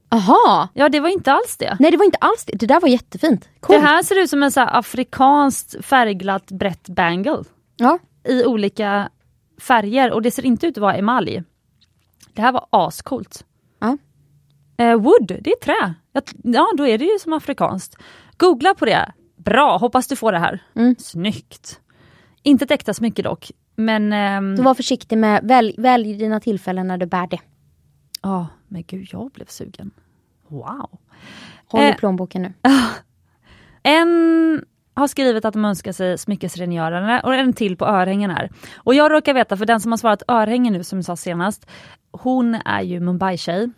[0.10, 0.68] Aha!
[0.74, 1.78] Ja, det var inte alls det.
[1.80, 3.50] Nej det var inte alls det, det där var jättefint.
[3.60, 3.80] Coolt.
[3.82, 7.44] Det här ser ut som en så här afrikanskt färgglatt brett bangle.
[7.78, 8.00] Ja.
[8.24, 9.10] i olika
[9.62, 11.44] färger och det ser inte ut att vara emalj.
[12.34, 13.46] Det här var ascoolt.
[13.80, 13.98] Ja.
[14.78, 15.94] Eh, wood, det är trä.
[16.44, 17.98] Ja, då är det ju som afrikanskt.
[18.38, 19.12] Googla på det.
[19.36, 20.64] Bra, hoppas du får det här.
[20.76, 20.96] Mm.
[21.00, 21.80] Snyggt.
[22.48, 24.14] Inte ett äkta smycke dock, men...
[24.14, 27.40] ehm, Så var försiktig med, välj, välj dina tillfällen när du bär det.
[28.22, 29.92] Ja, men gud, jag blev sugen.
[30.48, 30.90] Wow.
[31.66, 31.96] Håll i Eh.
[31.96, 32.54] plånboken nu.
[33.84, 38.50] En har skrivit att de önskar sig smyckesrengörare och en till på örhängen här.
[38.76, 41.68] Och jag råkar veta, för den som har svarat örhängen nu som jag sa senast,
[42.12, 43.72] hon är ju Mumbai-tjej.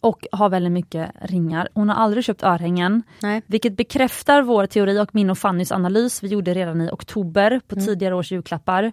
[0.00, 1.68] Och har väldigt mycket ringar.
[1.74, 3.02] Hon har aldrig köpt örhängen.
[3.22, 3.42] Nej.
[3.46, 7.74] Vilket bekräftar vår teori och min och Fannys analys vi gjorde redan i oktober på
[7.74, 7.86] Mm.
[7.86, 8.92] tidigare års julklappar.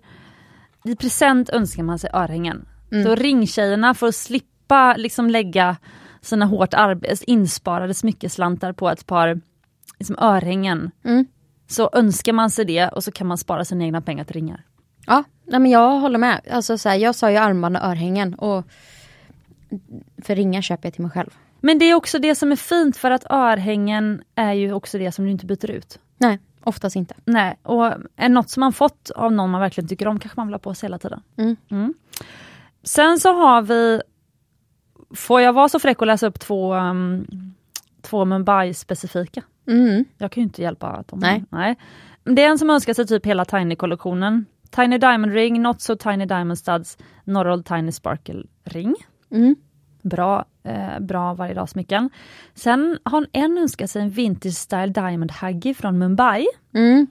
[0.85, 2.65] I present önskar man sig örhängen.
[2.91, 3.03] Mm.
[3.03, 5.77] Så ringtjejerna får slippa liksom lägga
[6.21, 6.73] sina hårt
[7.27, 9.41] insparade smyckeslantar på ett par
[9.99, 10.91] liksom örhängen.
[11.05, 11.25] Mm.
[11.67, 14.63] Så önskar man sig det och så kan man spara sina egna pengar till ringar.
[15.05, 16.41] Ja, nej men jag håller med.
[16.51, 18.65] Alltså så här, jag sa ju armband och örhängen och
[20.21, 21.29] för ringar köper jag till mig själv.
[21.59, 25.11] Men det är också det som är fint för att örhängen är ju också det
[25.11, 25.99] som du inte byter ut.
[26.17, 27.15] Nej, oftast inte.
[27.25, 30.47] Nej, och är något som man fått av någon man verkligen tycker om kanske man
[30.47, 31.21] vill ha på sig hela tiden.
[31.69, 31.93] Mm.
[32.83, 34.01] Sen så har vi,
[35.15, 37.25] får jag vara så fräck och läsa upp två, um,
[38.01, 39.41] två Mumbai-specifika?
[39.67, 40.05] Mm.
[40.17, 41.43] Jag kan ju inte hjälpa att de Nej.
[41.49, 41.75] Nej.
[42.23, 44.45] Det är en som önskar sig typ hela Tiny-kollektionen.
[44.69, 48.95] Tiny Diamond Ring, Not So Tiny Diamond Studs, Norrold Tiny Sparkle Ring.
[49.33, 49.55] Mm.
[50.01, 52.09] Bra, eh, bra varje dag smycken.
[52.53, 56.45] Sen har en önskat sig en Vintage Style Diamond Huggy från Mumbai.
[56.75, 57.07] Mm.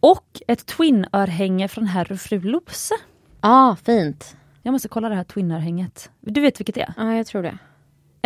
[0.00, 2.94] Och ett twin-örhänge från herr och fru Lose.
[3.40, 4.36] Ja, fint.
[4.62, 6.10] Jag måste kolla det här twin-örhänget.
[6.20, 6.94] Du vet vilket det är?
[6.96, 7.58] Ja, jag tror det.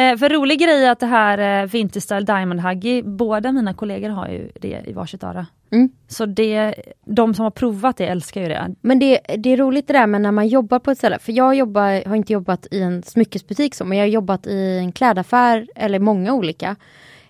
[0.03, 4.09] Eh, för rolig grej är att det här eh, Style Diamond Huggy, båda mina kollegor
[4.09, 5.47] har ju det i varsitt öra.
[5.71, 5.89] Mm.
[6.09, 8.75] Så det, de som har provat det älskar ju det.
[8.81, 11.19] Men det, det är roligt det där med när man jobbar på ett ställe.
[11.19, 14.79] För jag jobbar, har inte jobbat i en smyckesbutik så, men jag har jobbat i
[14.79, 16.77] en klädaffär eller många olika.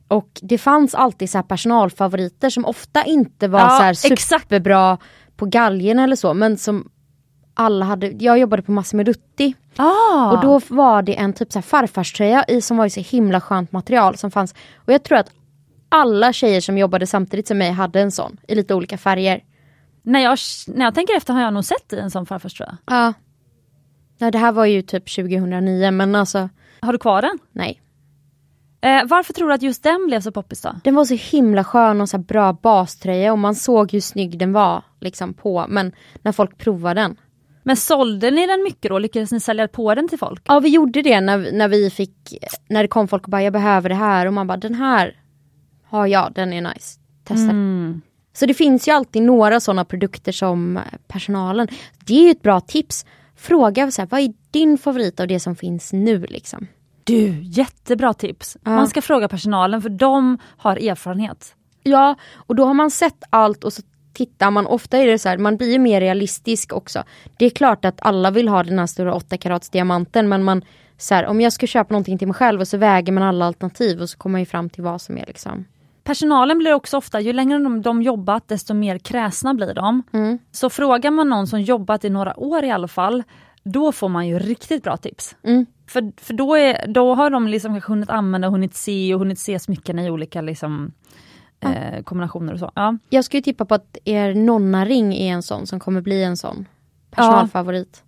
[0.08, 4.42] Och det fanns alltid så här personalfavoriter som ofta inte var Ja, så exakt.
[4.42, 4.98] superbra
[5.36, 6.90] på galgen eller så, men som
[7.54, 8.06] alla hade.
[8.18, 10.32] Jag jobbade på Massimo Dutti Ah.
[10.32, 13.40] och då var det en typ så här farfarströja i som var i så himla
[13.40, 14.54] skönt material som fanns.
[14.76, 15.30] Och jag tror att
[15.88, 19.44] alla tjejer som jobbade samtidigt som mig hade en sån i lite olika färger.
[20.02, 22.68] när, jag, när jag tänker efter har jag nog sett i en sån farfars tror
[22.68, 22.96] jag.
[22.96, 23.12] Ja.
[24.18, 26.48] Ja det här var ju typ 2009 men alltså
[26.80, 27.38] Har du kvar den?
[27.52, 27.82] nej.
[28.80, 30.74] Eh, varför tror du att just den blev så poppis då?
[30.84, 34.38] Den var så himla skön och så här bra baströja och man såg hur snygg
[34.38, 37.16] den var liksom på men när folk provade den.
[37.62, 38.98] Men sålde ni den mycket då?
[38.98, 40.42] Lyckades ni sälja på den till folk?
[40.44, 43.52] Ja vi gjorde det när, när vi fick, när det kom folk och bara jag
[43.52, 45.16] behöver det här och man bara den här
[45.88, 47.00] har jag, den är nice.
[47.24, 47.50] Testa.
[47.50, 48.00] Mm.
[48.32, 51.68] Så det finns ju alltid några sådana produkter som personalen.
[52.04, 53.06] Det är ju ett bra tips.
[53.36, 56.66] Fråga så här, vad är din favorit av det som finns nu liksom?
[57.04, 58.56] Du, jättebra tips.
[58.64, 58.70] Ja.
[58.70, 61.54] Man ska fråga personalen för de har erfarenhet.
[61.82, 63.82] Ja, och då har man sett allt och så
[64.12, 64.66] tittar man.
[64.66, 67.04] Ofta är det så här, man blir mer realistisk också.
[67.38, 70.64] Det är klart att alla vill ha den här stora 8 karats diamanten men man
[70.98, 73.46] så här, om jag ska köpa någonting till mig själv och så väger man alla
[73.46, 75.64] alternativ och så kommer man ju fram till vad som är liksom.
[76.06, 80.02] Personalen blir också ofta, ju längre de, de jobbat desto mer kräsna blir de.
[80.12, 80.38] Mm.
[80.52, 83.22] Så frågar man någon som jobbat i några år i alla fall,
[83.62, 85.36] då får man ju riktigt bra tips.
[85.42, 85.66] Mm.
[85.86, 89.38] För, för då, är, då har de liksom kanske hunnit använda, hunnit se och hunnit
[89.38, 90.92] se smycken i olika liksom,
[91.60, 92.72] eh, kombinationer och så.
[92.74, 92.98] Ja.
[93.10, 96.66] Jag skulle tippa på att er nonna-ring är en sån som kommer bli en sån
[97.10, 98.02] personalfavorit.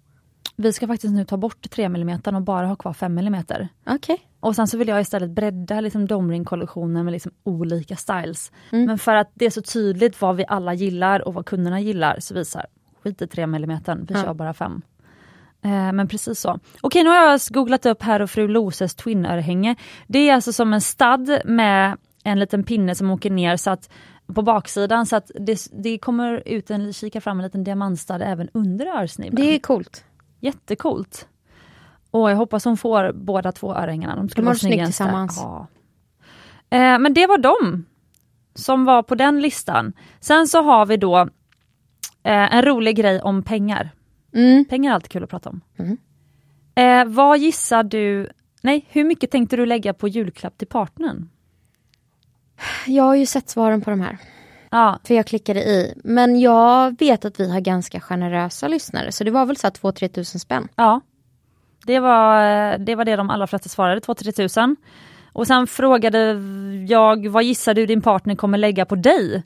[0.60, 3.42] Vi ska faktiskt nu ta bort 3 mm och bara ha kvar 5 mm.
[3.86, 4.20] Okej.
[4.40, 8.52] Och sen så vill jag istället bredda liksom domring-kollektionen med liksom olika styles.
[8.72, 8.86] Mm.
[8.86, 12.16] Men för att det är så tydligt vad vi alla gillar och vad kunderna gillar
[12.20, 12.66] så visar
[13.02, 14.22] skit i 3 mm, vi Ja.
[14.22, 14.82] kör bara 5.
[15.62, 16.58] Eh, men precis så.
[16.80, 19.76] Okej, nu har jag googlat upp herr och fru Loses twin-örhänge.
[20.06, 23.90] Det är alltså som en stad med en liten pinne som åker ner så att
[24.34, 28.48] på baksidan så att det, det kommer ut en, kika fram en liten diamantstad även
[28.52, 29.36] under örsnibben.
[29.36, 30.04] Det är coolt.
[30.40, 31.28] Jättecoolt.
[32.10, 34.16] Och jag hoppas hon får båda två örhängena.
[34.16, 35.38] De skulle De vara snygga tillsammans.
[35.42, 35.66] Ja.
[36.70, 37.84] Eh, men det var de
[38.54, 39.92] som var på den listan.
[40.20, 41.18] Sen så har vi då
[42.22, 43.90] eh, en rolig grej om pengar.
[44.34, 44.64] Mm.
[44.64, 45.60] Pengar är alltid kul att prata om.
[45.78, 45.98] Mm.
[46.74, 48.28] Eh, vad gissar du,
[48.62, 51.30] nej hur mycket tänkte du lägga på julklapp till partnern?
[52.86, 54.18] Jag har ju sett svaren på de här.
[54.70, 55.94] Ja, För jag klickade i.
[56.04, 59.12] Men jag vet att vi har ganska generösa lyssnare.
[59.12, 60.68] Så det var väl så 2-3 tusen spänn.
[60.76, 61.00] ja.
[61.86, 64.76] Det var, det var det de allra flesta svarade, 2-3 tusen.
[65.32, 66.40] Och sen frågade
[66.88, 69.42] jag, vad gissar du din partner kommer lägga på dig?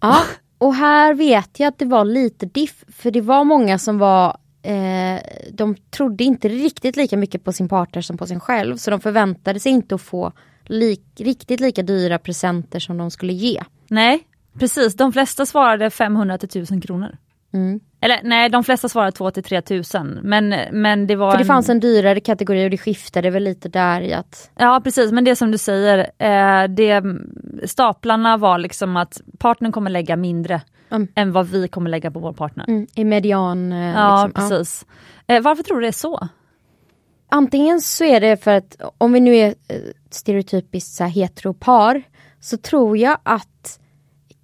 [0.00, 0.16] Ja.
[0.58, 2.84] Och här vet jag att det var lite diff.
[2.88, 5.20] För det var många som var eh,
[5.52, 8.76] de trodde inte riktigt lika mycket på sin partner som på sin själv.
[8.76, 10.32] Så de förväntade sig inte att få
[10.64, 13.62] lik, riktigt lika dyra presenter som de skulle ge.
[13.88, 14.20] Nej,
[14.58, 14.94] precis.
[14.96, 17.16] De flesta svarade 500 till 1000 kronor.
[17.54, 17.80] Mm.
[18.00, 20.18] Eller nej, de flesta svarade 2 till 3000.
[20.22, 21.30] Men, men det var...
[21.30, 24.80] För det fanns en dyrare kategori och det skiftade väl lite där i att Ja
[24.84, 27.02] precis, men det som du säger, eh, det,
[27.64, 31.08] staplarna var liksom att partnern kommer lägga mindre Mm.
[31.14, 32.64] än vad vi kommer lägga på vår partner.
[32.68, 33.72] mm, i median.
[33.72, 34.86] Eh, Ja liksom, precis.
[35.26, 36.28] Eh, varför tror du det är så?
[37.28, 39.76] antingen så är det för att om vi nu är eh,
[40.10, 42.02] stereotypiskt så här heteropar
[42.40, 43.80] så tror jag att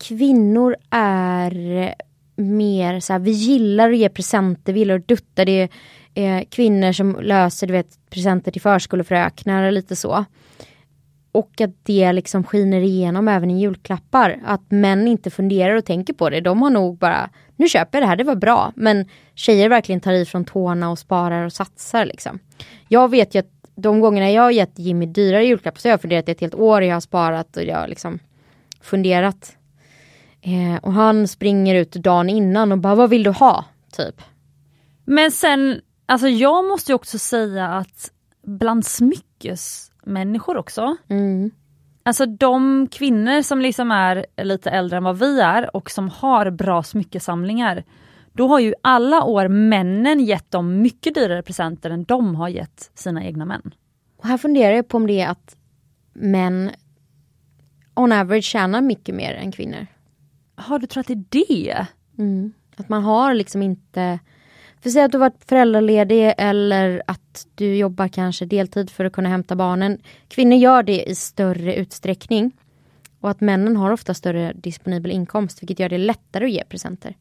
[0.01, 1.95] kvinnor är
[2.37, 5.45] mer så här, vi gillar att ge presenter, vi gillar att dutta.
[5.45, 5.69] Det
[6.15, 10.25] är eh, kvinnor som löser du vet, presenter till förskolefröknar och lite så.
[11.33, 14.41] Och att det liksom skiner igenom även i julklappar.
[14.45, 16.41] Att män inte funderar och tänker på det.
[16.41, 18.73] De har nog bara, nu köper jag det här, det var bra.
[18.77, 22.39] Men tjejer verkligen tar i från tårna och sparar och satsar liksom.
[22.89, 26.01] Jag vet ju att de gångerna jag har gett Jimmy dyrare julklappar så har jag
[26.01, 26.83] funderat ett helt år.
[26.83, 28.19] Jag har sparat och jag har liksom
[28.81, 29.57] funderat.
[30.43, 33.65] Eh, och han springer ut dagen innan och bara, vad vill du ha?
[33.93, 34.23] Typ.
[35.05, 38.11] Men sen, alltså jag måste ju också säga att
[38.43, 40.97] bland smyckesmänniskor också.
[41.09, 41.51] Mm.
[42.03, 46.51] Alltså de kvinnor som liksom är lite äldre än vad vi är och som har
[46.51, 47.85] bra smyckesamlingar.
[48.33, 52.91] Då har ju alla år männen gett dem mycket dyrare presenter än de har gett
[52.95, 53.75] sina egna män.
[54.17, 55.57] Och här funderar jag på om det är att
[56.13, 56.71] män
[57.95, 59.87] on average tjänar mycket mer än kvinnor.
[60.61, 61.87] Har du tror att det är det?
[62.19, 62.53] Mm.
[62.77, 64.19] Att man har liksom inte
[64.83, 69.29] för säg att du varit föräldraledig eller att du jobbar kanske deltid för att kunna
[69.29, 69.99] hämta barnen.
[70.29, 72.53] Kvinnor gör det i större utsträckning.
[73.21, 77.17] Och att männen har ofta större disponibel inkomst vilket gör det lättare att ge presenter.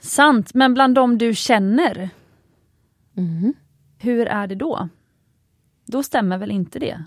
[0.00, 2.10] Sant, men bland de du känner,
[3.16, 3.54] Mm.
[3.98, 4.88] hur är det då?
[5.86, 7.04] Då stämmer väl inte det?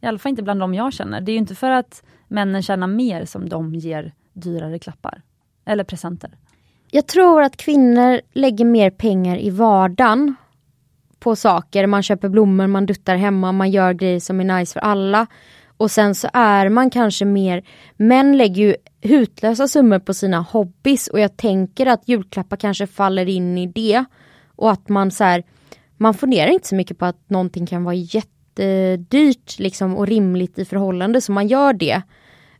[0.00, 1.20] I alla fall inte bland de jag känner.
[1.20, 5.22] Det är ju inte för att männen tjänar mer som de ger dyrare klappar.
[5.64, 6.30] Eller presenter.
[6.90, 10.34] Jag tror att kvinnor lägger mer pengar i vardagen
[11.18, 11.86] på saker.
[11.86, 15.26] Man köper blommor, man duttar hemma, man gör grejer som är nice för alla.
[15.76, 17.62] Och sen så är man kanske mer,
[17.96, 23.28] män lägger ju hutlösa summor på sina hobbys och jag tänker att julklappar kanske faller
[23.28, 24.04] in i det.
[24.56, 25.42] Och att man så här,
[25.96, 30.64] man funderar inte så mycket på att någonting kan vara jättedyrt liksom och rimligt i
[30.64, 32.02] förhållande så man gör det.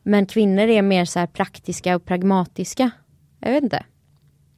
[0.02, 2.90] Men kvinnor är mer så praktiska och pragmatiska.
[3.40, 3.84] Jag vet inte.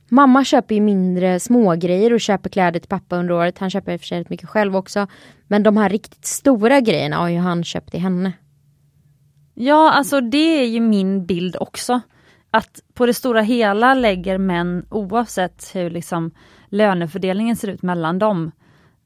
[0.08, 3.58] Mamma köper ju mindre smågrejer och köper kläder till pappa under året.
[3.58, 5.06] Han köper i och för sig rätt mycket själv också.
[5.46, 8.32] Men de här riktigt stora grejerna har ju han köpt till henne.
[9.54, 12.00] Ja, alltså det är ju min bild också.
[12.50, 16.30] Att på det stora hela lägger män, oavsett hur liksom
[16.68, 18.50] lönefördelningen ser ut mellan dem,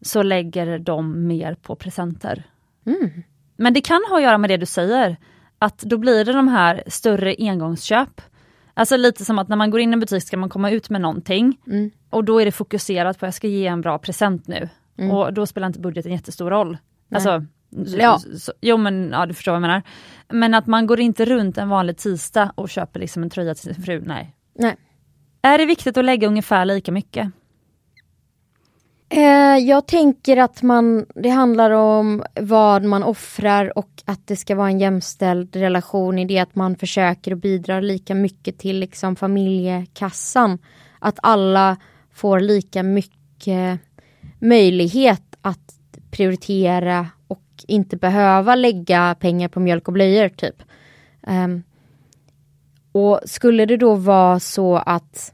[0.01, 2.43] så lägger de mer på presenter.
[2.87, 3.23] Mm.
[3.57, 5.17] Men det kan ha att göra med det du säger,
[5.59, 8.21] att då blir det de här större engångsköp.
[8.75, 10.91] Alltså lite som att när man går in i en butik ska man komma ut
[10.91, 11.91] med någonting Mm.
[12.11, 14.69] och då är det fokuserat på att jag ska ge en bra present nu.
[14.99, 15.11] Mm.
[15.11, 16.79] Och då spelar inte budgeten jättestor roll.
[17.09, 17.17] Nej.
[17.17, 17.45] Alltså,
[17.99, 18.19] Ja.
[18.39, 19.83] så, jo men ja, du förstår vad jag menar.
[20.29, 23.75] Men att man går inte runt en vanlig tisdag och köper liksom en tröja till
[23.75, 24.35] sin fru, nej.
[24.59, 24.77] Nej.
[25.43, 27.31] Är det viktigt att lägga ungefär lika mycket?
[29.09, 34.55] Eh, jag tänker att man, det handlar om vad man offrar och att det ska
[34.55, 39.17] vara en jämställd relation i det att man försöker och bidrar lika mycket till liksom
[39.17, 40.59] familjekassan.
[40.99, 41.77] Att alla
[42.13, 43.81] får lika mycket
[44.39, 50.63] möjlighet att prioritera och inte behöva lägga pengar på mjölk och blöjor typ.
[51.27, 51.63] Ehm,
[52.93, 55.33] och skulle det då vara så att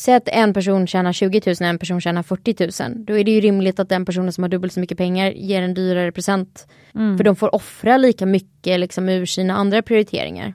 [0.00, 3.04] Säg att en person tjänar 20 000 och en person tjänar 40 000.
[3.04, 5.62] Då är det ju rimligt att den personen som har dubbelt så mycket pengar ger
[5.62, 6.68] en dyrare present.
[6.94, 7.16] Mm.
[7.16, 10.54] För de får offra lika mycket liksom ur sina andra prioriteringar.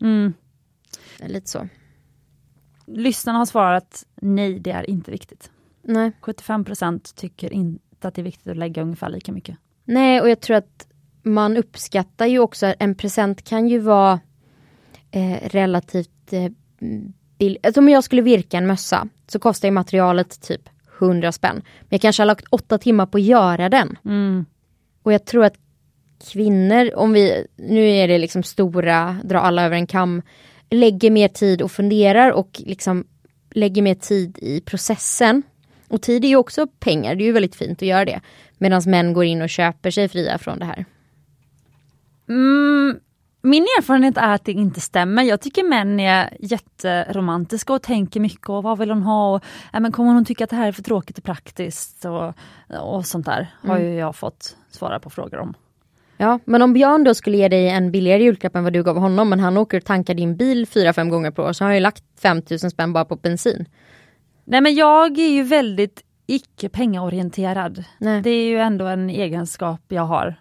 [0.00, 0.32] Mm.
[1.26, 1.68] Lite så.
[2.86, 5.50] Lyssnarna har svarat nej, det är inte viktigt.
[5.82, 6.12] Nej.
[6.22, 9.56] 75% tycker inte att det är viktigt att lägga ungefär lika mycket.
[9.84, 10.86] Nej, och jag tror att
[11.22, 14.20] man uppskattar ju också en present kan ju vara
[15.10, 16.50] eh, relativt eh,
[17.38, 17.58] billig.
[17.62, 20.68] Alltså om jag skulle virka en mössa så kostar ju materialet typ
[20.98, 21.54] 100 spänn.
[21.54, 23.98] Men jag kanske har lagt åtta timmar på att göra den.
[24.04, 24.46] Mm.
[25.02, 25.54] Och jag tror att
[26.32, 30.22] kvinnor, om vi, nu är det liksom stora, dra alla över en kam,
[30.70, 33.04] lägger mer tid och funderar och liksom
[33.50, 35.42] lägger mer tid i processen.
[35.88, 38.20] Och tid är ju också pengar, det är ju väldigt fint att göra det.
[38.58, 40.84] Medan män går in och köper sig fria från det här.
[42.28, 43.00] Mm,
[43.44, 45.22] min erfarenhet är att det inte stämmer.
[45.22, 49.34] Jag tycker män är jätteromantiska och tänker mycket och vad vill hon ha?
[49.34, 52.04] Och, ja, men kommer hon tycka att det här är för tråkigt och praktiskt?
[52.04, 52.34] Och,
[52.80, 55.54] och sånt där har ju jag fått svara på frågor om.
[56.16, 58.96] Ja, men om Björn då skulle ge dig en billigare julklapp än vad du gav
[58.96, 61.68] honom men han åker och tankar din bil fyra fem gånger per år så har
[61.68, 63.66] han ju lagt 5000 spänn bara på bensin.
[64.44, 67.84] Nej men jag är ju väldigt icke pengaorienterad.
[67.98, 68.22] Nej.
[68.22, 70.36] Det är ju ändå en egenskap jag har.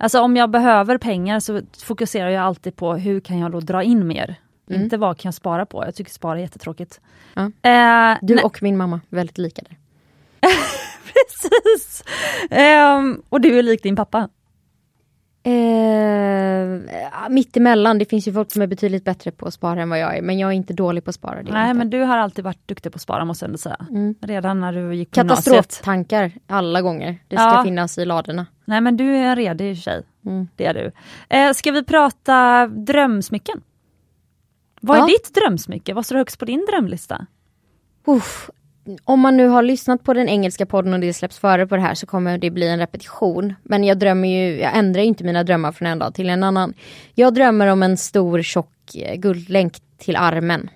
[0.00, 3.82] Alltså om jag behöver pengar så fokuserar jag alltid på hur kan jag då dra
[3.82, 4.34] in mer?
[4.70, 4.82] Mm.
[4.82, 5.84] Inte vad kan jag spara på?
[5.84, 7.00] Jag tycker spara är jättetråkigt.
[7.34, 7.70] Ja.
[7.70, 9.76] Eh, Du och min mamma, väldigt lika där.
[11.12, 12.04] precis.
[12.50, 14.28] Ehm, och du är lik din pappa.
[15.48, 19.90] Eh, mitt emellan, det finns ju folk som är betydligt bättre på att spara än
[19.90, 21.42] vad jag är, men jag är inte dålig på att spara.
[21.42, 21.78] Det är Nej inte.
[21.78, 23.76] men du har alltid varit duktig på att spara måste jag ändå säga.
[23.90, 24.14] Mm.
[24.20, 25.44] Redan när du gick på gymnasiet.
[25.54, 27.18] Katastroftankar alla gånger.
[27.28, 27.64] Det ska Ja.
[27.64, 28.46] finnas i ladorna.
[28.64, 30.02] Nej men du är en redig tjej.
[30.26, 30.48] Mm.
[30.56, 30.92] Det är du.
[31.36, 33.60] Eh, ska vi prata drömsmycken?
[34.80, 35.06] Vad är Ja.
[35.06, 35.94] ditt drömsmycke?
[35.94, 37.26] Vad står högst på din drömlista?
[38.06, 38.50] Uff.
[39.04, 41.82] Om man nu har lyssnat på den engelska podden och det släpps före på det
[41.82, 43.54] här så kommer det bli en repetition.
[43.62, 46.42] Men jag drömmer ju, jag ändrar ju inte mina drömmar från en dag till en
[46.42, 46.74] annan.
[47.14, 50.70] Jag drömmer om en stor tjock eh, guldlänk till armen.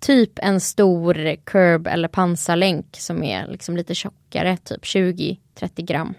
[0.00, 5.36] Typ en stor curb eller pansarlänk som är liksom lite tjockare, typ 20-30
[5.76, 6.14] gram.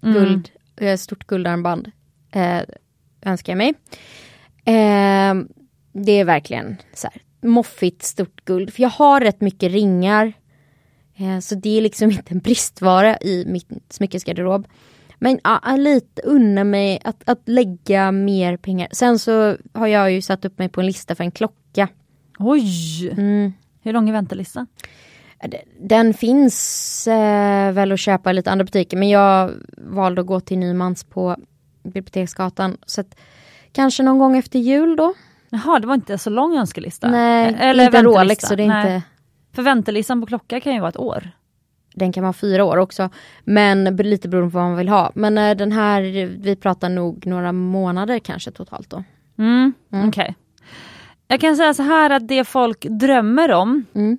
[0.00, 1.90] Guld, eh, stort guldarmband
[2.32, 2.60] eh,
[3.22, 3.74] önskar jag mig.
[4.64, 5.34] Eh,
[5.92, 8.72] det är verkligen så här, moffigt stort guld.
[8.74, 10.32] För jag har rätt mycket ringar.
[11.18, 14.66] Eh, så det är liksom inte en bristvara i mitt smyckesgarderob.
[15.18, 18.88] Men ja, lite unnar mig att, att lägga mer pengar.
[18.92, 21.88] Sen så har jag ju satt upp mig på en lista för en klocka.
[22.38, 23.08] Oj!
[23.08, 23.52] Mm.
[23.82, 24.66] Hur lång är väntelistan?
[25.80, 30.40] Den finns eh, väl att köpa i lite andra butiker men jag valde att gå
[30.40, 31.36] till Nymans på
[31.82, 32.76] Biblioteksgatan.
[32.86, 33.16] Så att,
[33.72, 35.14] kanske någon gång efter jul då?
[35.50, 37.10] Jaha, det var inte så lång önskelista?
[37.10, 38.02] Nej, Eller inte.
[38.02, 38.94] Rolex så det är Nej.
[38.94, 39.06] inte...
[39.58, 41.30] För väntelistan på klocka kan ju vara ett år.
[41.94, 43.10] Den kan vara fyra år också.
[43.44, 45.12] Men lite beroende på vad man vill ha.
[45.14, 49.04] Men eh, den här, vi pratar nog några månader kanske totalt då.
[49.38, 50.08] Mm, Mm.
[50.08, 50.34] Okej.
[51.28, 54.18] Jag kan säga så här att det folk drömmer om, Mm.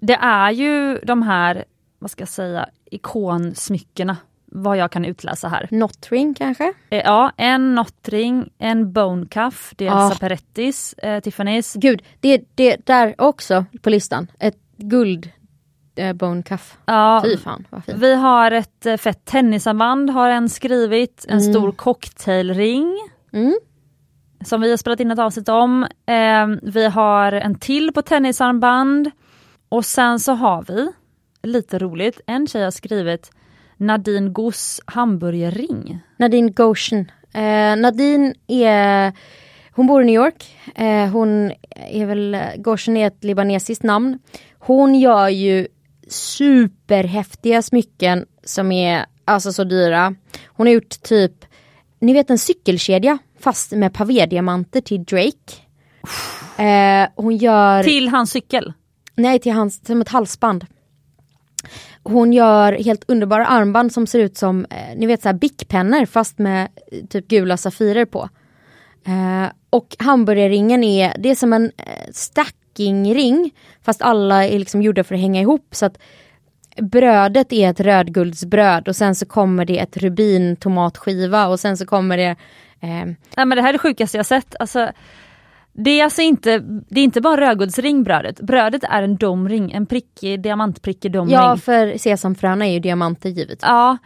[0.00, 1.64] det är ju de här,
[1.98, 4.16] vad ska jag säga, ikonsmyckena.
[4.56, 5.68] Vad jag kan utläsa här.
[5.70, 6.72] Notring kanske?
[6.90, 10.06] Eh, Ja, en nottring, en bone cuff, det är Ah.
[10.06, 11.78] Elsa Perettis, eh, Tiffany's.
[11.78, 14.26] Gud, det det där också på listan.
[14.38, 15.30] Ett guld
[15.96, 16.78] eh, bone cuff.
[16.86, 17.98] Ja, Fy fan vad fint.
[17.98, 21.52] vi har ett eh, fett tennisarmband har en skrivit, en Mm.
[21.52, 22.98] stor cocktailring.
[23.32, 23.54] Mm.
[24.44, 25.82] som vi har spelat in ett avsnitt om.
[26.06, 29.10] Eh, vi har en till på tennisarmband.
[29.68, 30.92] Och sen så har vi,
[31.42, 33.30] lite roligt, en tjej har skrivit
[33.86, 35.98] Nadine Goss hamburgerring.
[36.16, 37.10] Nadine Goshen.
[37.34, 39.12] Eh, Nadine är,
[39.70, 40.56] hon bor i New York.
[40.74, 41.52] Eh, hon
[41.90, 44.18] är väl, Goshen är ett libanesiskt namn.
[44.58, 45.66] Hon gör ju
[46.08, 50.14] superhäftiga smycken som är alltså så dyra.
[50.46, 51.44] Hon har gjort typ,
[51.98, 55.54] ni vet en cykelkedja fast med pavédiamanter till Drake.
[56.58, 57.82] Eh, hon gör...
[57.82, 58.72] Till hans cykel.
[59.16, 60.66] Nej, till hans, som ett halsband.
[62.04, 66.06] Hon gör helt underbara armband som ser ut som, eh, ni vet så här bickpennor
[66.06, 68.28] fast med eh, typ gula safirer på.
[69.06, 73.50] Eh, och hamburgerringen är, det är som en eh, stackingring
[73.82, 75.98] fast alla är liksom gjorda för att hänga ihop så att
[76.76, 81.86] brödet är ett rödguldsbröd och sen så kommer det ett rubin tomatskiva och sen så
[81.86, 82.36] kommer det
[82.80, 84.54] eh, Nej men det här är det sjukaste jag sett.
[84.58, 84.90] Alltså,
[85.76, 86.58] det är alltså inte,
[86.88, 88.40] det är inte bara rödguldsring brödet.
[88.40, 91.34] Brödet är en domring, en prickig, diamantprickig domring.
[91.34, 93.58] ja för sesamfröna är ju diamanter givetvis.
[93.62, 93.96] Ja,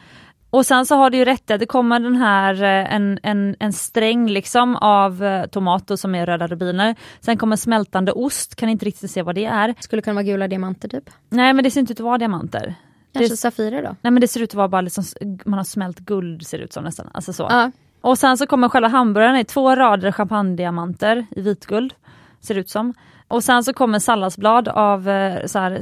[0.51, 3.73] och sen så har du ju rätt, det kommer den här eh, en, en, en
[3.73, 6.97] sträng liksom av eh, tomater som är röda rubiner.
[7.21, 9.75] Sen kommer smältande ost, kan inte riktigt se vad det är.
[9.81, 11.11] Skulle kunna vara gula diamanter typ.
[11.31, 12.75] Nej men det ser inte ut att vara diamanter.
[13.12, 13.97] Kanske Det- safirer då?
[14.03, 15.05] Nej men det ser ut att vara bara liksom,
[15.45, 17.09] man har smält guld ser det ut som nästan.
[17.14, 17.47] Alltså så.
[17.51, 17.71] Ja.
[18.01, 21.95] Och sen så kommer själva hamburgaren i två rader champagnediamanter i vitguld.
[22.41, 22.95] Ser det ut som.
[23.29, 25.81] Och sen så kommer salladsblad av eh, så här,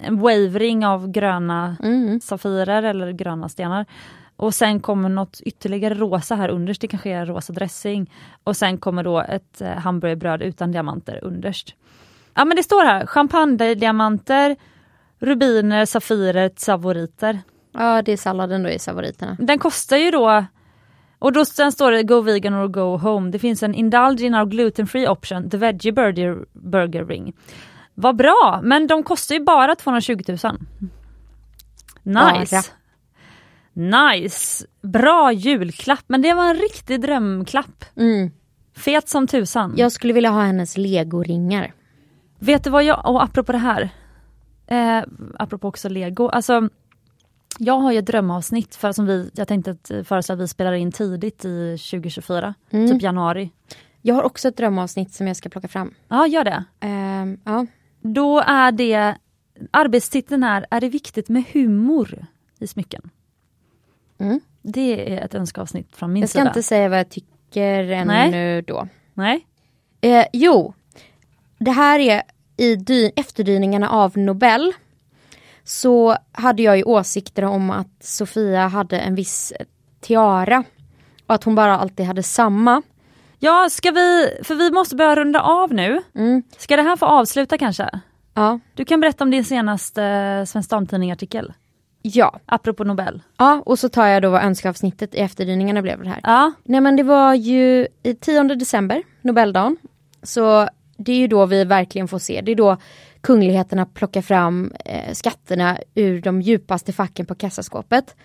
[0.00, 2.20] en wavering av gröna Mm.
[2.20, 3.86] safirer eller gröna stenar.
[4.36, 8.10] Och sen kommer något ytterligare rosa här underst, det kanske är rosa dressing.
[8.44, 11.74] Och sen kommer då ett eh, hamburgerbröd utan diamanter underst.
[12.34, 14.56] Ja men det står här, champagnediamanter,
[15.18, 17.40] rubiner, safirer, savoriter.
[17.72, 19.36] ja, det är salladen då i favoriterna.
[19.40, 20.44] Den kostar ju då
[21.26, 23.30] och då sen står det Go vegan or go home.
[23.30, 27.32] Det finns en Indulge in our gluten free option, the veggie burger, burger ring.
[27.94, 30.38] Vad bra, men de kostar ju bara 220 000.
[32.02, 32.62] Nice.
[33.72, 34.66] Nice.
[34.82, 37.84] Bra julklapp, men det var en riktig drömklapp.
[37.96, 38.30] Mm.
[38.76, 39.74] Fet som tusan.
[39.76, 41.72] Jag skulle vilja ha hennes legoringar.
[42.38, 43.90] Vet du vad jag, och apropå det här,
[44.66, 45.04] eh,
[45.38, 46.68] apropå också lego, alltså
[47.58, 50.48] jag har ju ett drömavsnitt för som vi, jag tänkte att eh, föreslå att vi
[50.48, 52.90] spelar in tidigt i 2024, Mm.
[52.90, 53.50] typ januari.
[54.02, 55.94] Jag har också ett drömavsnitt som jag ska plocka fram.
[56.08, 56.64] Ja, gör det.
[56.80, 57.66] Ehm, ja.
[58.00, 59.14] Då är det,
[59.70, 62.26] arbetstiteln är Är det viktigt med humor
[62.58, 63.10] i smycken?
[64.18, 64.40] Mm.
[64.62, 66.50] Det är ett önskeavsnitt från min Jag ska sida.
[66.50, 68.62] inte säga vad jag tycker ännu Nej.
[68.62, 68.88] då.
[69.14, 69.46] Nej?
[70.00, 70.74] Eh, jo,
[71.58, 72.22] det här är
[72.56, 74.72] i dy- efterdyningarna av Nobel.
[75.68, 79.52] Så hade jag ju åsikter om att Sofia hade en viss
[80.00, 80.64] tiara.
[81.26, 82.82] Och att hon bara alltid hade samma.
[83.38, 86.02] Ja, ska vi, för vi måste börja runda av nu.
[86.14, 86.42] Mm.
[86.58, 87.88] Ska det här få avsluta kanske?
[88.34, 88.60] Ja.
[88.74, 91.52] Du kan berätta om din senaste eh, Svensk Damtidning-artikel,
[92.02, 92.38] Ja.
[92.46, 93.22] apropå Nobel.
[93.38, 96.20] ja, och så tar jag då vad önskeavsnittet i efterdyningarna blev det här.
[96.22, 99.76] Ja, Nej men det var ju i 10 december, Nobeldagen.
[100.22, 102.76] Så det är ju då vi verkligen får se, det är då
[103.26, 108.16] kungligheterna plockar fram eh, skatterna ur de djupaste facken på kassaskåpet.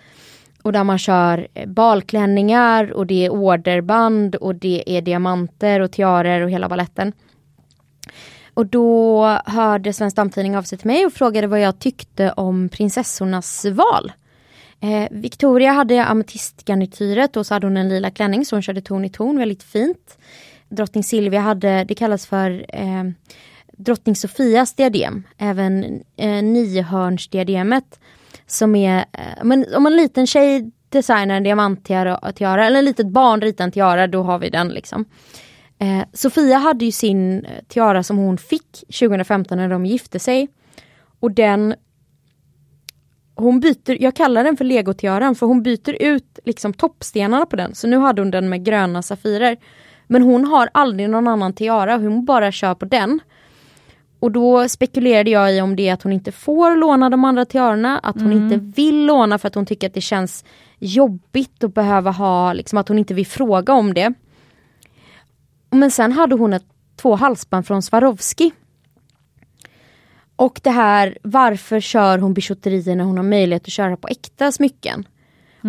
[0.62, 5.92] Och där man kör eh, balklänningar och det är orderband och det är diamanter och
[5.92, 7.12] tiarer och hela balletten.
[8.54, 12.68] Och då hörde Svensk Damtidning av sig till mig och frågade vad jag tyckte om
[12.68, 14.12] prinsessornas val.
[14.80, 19.04] Eh, Victoria hade ametistgarnityret och så hade hon en lila klänning så hon körde ton
[19.04, 20.18] i ton, väldigt fint.
[20.68, 23.04] Drottning Silvia hade, det kallas för eh,
[23.76, 28.00] Drottning Sofias diadem, även eh, niohörnsdiademet.
[28.46, 33.40] Som är, eh, men om en liten tjej designar en diamanttiara, eller ett litet barn
[33.40, 35.04] ritar en tiara, då har vi den liksom.
[35.78, 40.48] Eh, Sofia hade ju sin eh, tiara som hon fick 2015 när de gifte sig.
[41.20, 41.74] Och den
[43.34, 47.74] hon byter, jag kallar den för legotiaran för hon byter ut liksom toppstenarna på den.
[47.74, 49.56] Så nu hade hon den med gröna safirer.
[50.06, 53.20] Men hon har aldrig någon annan tiara, hon bara kör på den.
[54.22, 57.44] Och då spekulerade jag i om det är att hon inte får låna de andra
[57.44, 60.44] tiarorna, att hon inte vill låna för att hon tycker att det känns
[60.78, 64.12] jobbigt att behöva ha, liksom att hon inte vill fråga om det.
[65.70, 66.64] Men sen hade hon ett,
[66.96, 68.52] två halsband från Swarovski.
[70.36, 74.52] Och det här, varför kör hon bijouterier när hon har möjlighet att köra på äkta
[74.52, 75.08] smycken?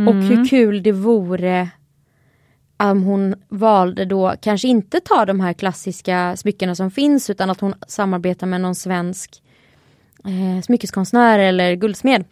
[0.08, 1.70] Och hur kul det vore
[2.91, 7.59] om hon valde då kanske inte ta de här klassiska smyckena som finns utan att
[7.59, 9.43] hon samarbetar med någon svensk
[10.25, 12.25] eh, smyckeskonstnär eller guldsmed.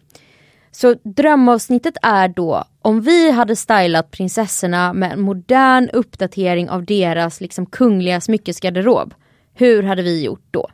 [0.70, 7.40] Så drömavsnittet är då om vi hade stylat prinsessorna med en modern uppdatering av deras
[7.40, 9.14] liksom kungliga smyckesgarderob.
[9.54, 10.68] Hur hade vi gjort då?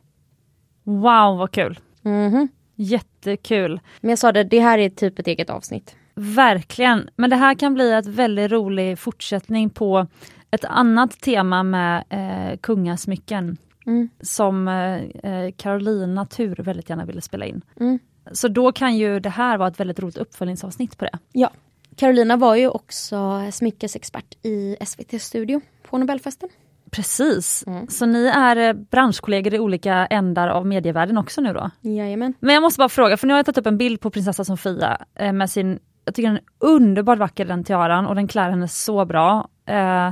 [0.84, 1.78] wow vad kul.
[2.02, 2.48] Mhm.
[2.74, 3.80] Jättekul.
[4.00, 5.96] Men jag sa det, det här är typ ett eget avsnitt.
[6.18, 7.10] Verkligen.
[7.16, 10.06] Men det här kan bli ett väldigt rolig fortsättning på
[10.50, 13.56] ett annat tema med eh, kungasmycken.
[13.86, 14.08] Mm.
[14.20, 17.62] Som eh, eh, Carolina Tur väldigt gärna ville spela in.
[17.80, 17.98] Mm.
[18.32, 21.18] Så då kan ju det här vara ett väldigt roligt uppföljningsavsnitt på det.
[21.32, 21.50] Ja.
[21.96, 26.48] Carolina var ju också smyckesexpert i SVT-studio på Nobelfesten.
[26.90, 27.64] Precis.
[27.66, 27.88] Mm.
[27.88, 31.70] Så ni är eh, branschkollegor i olika ändar av medievärlden också nu då?
[31.80, 32.34] Jajamän.
[32.40, 34.44] Men jag måste bara fråga, för nu har jag tagit upp en bild på prinsessa
[34.44, 35.78] Sofia eh, med sin,
[36.08, 39.48] jag tycker den är underbart vacker den tiaran och den klär henne så bra.
[39.66, 40.10] Eh,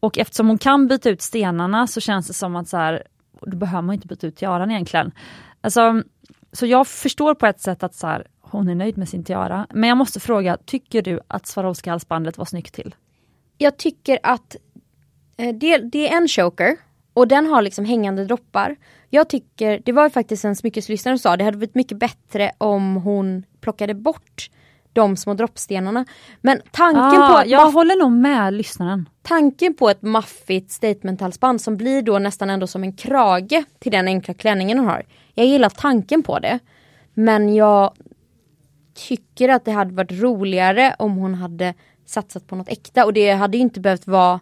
[0.00, 3.02] och eftersom hon kan byta ut stenarna så känns det som att så här,
[3.40, 5.12] då behöver man inte byta ut tiaran egentligen.
[5.60, 6.02] Alltså,
[6.52, 9.66] så jag förstår på ett sätt att så här, hon är nöjd med sin tiara.
[9.74, 12.94] Men jag måste fråga, tycker du att Swarovski-halsbandet var snyggt till?
[13.58, 14.56] Jag tycker att
[15.36, 16.76] eh, det, det är en choker
[17.14, 18.76] och den har liksom hängande droppar.
[19.10, 22.52] Jag tycker, det var ju faktiskt en smyckeslyssnare som sa det hade varit mycket bättre
[22.58, 24.50] om hon plockade bort
[24.96, 26.04] de små droppstenarna.
[26.40, 29.08] Men tanken, Ah, på, att jag håller nog med lyssnaren.
[29.22, 34.06] tanken på ett maffigt statementhalsband som blir då nästan ändå som en krage till den
[34.08, 35.02] enkla klänningen hon har.
[35.34, 36.58] Jag gillar tanken på det.
[37.14, 37.92] Men jag
[39.08, 41.74] tycker att det hade varit roligare om hon hade
[42.06, 44.40] satsat på något äkta och det hade ju inte behövt vara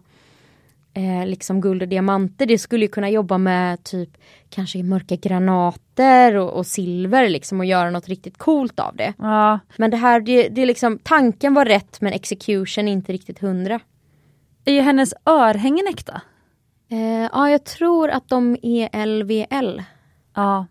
[0.95, 2.45] eh, liksom guld och diamanter.
[2.45, 4.09] Det skulle ju kunna jobba med typ
[4.49, 9.13] kanske mörka granater och, och silver liksom och göra något riktigt coolt av det.
[9.17, 13.39] Ja, Men det här, det, det är liksom, tanken var rätt men execution inte riktigt
[13.39, 13.79] hundra.
[14.65, 16.21] är hennes örhängen äkta?
[16.89, 19.81] Eh, ja, jag tror att de är LVL.
[20.35, 20.65] Ja,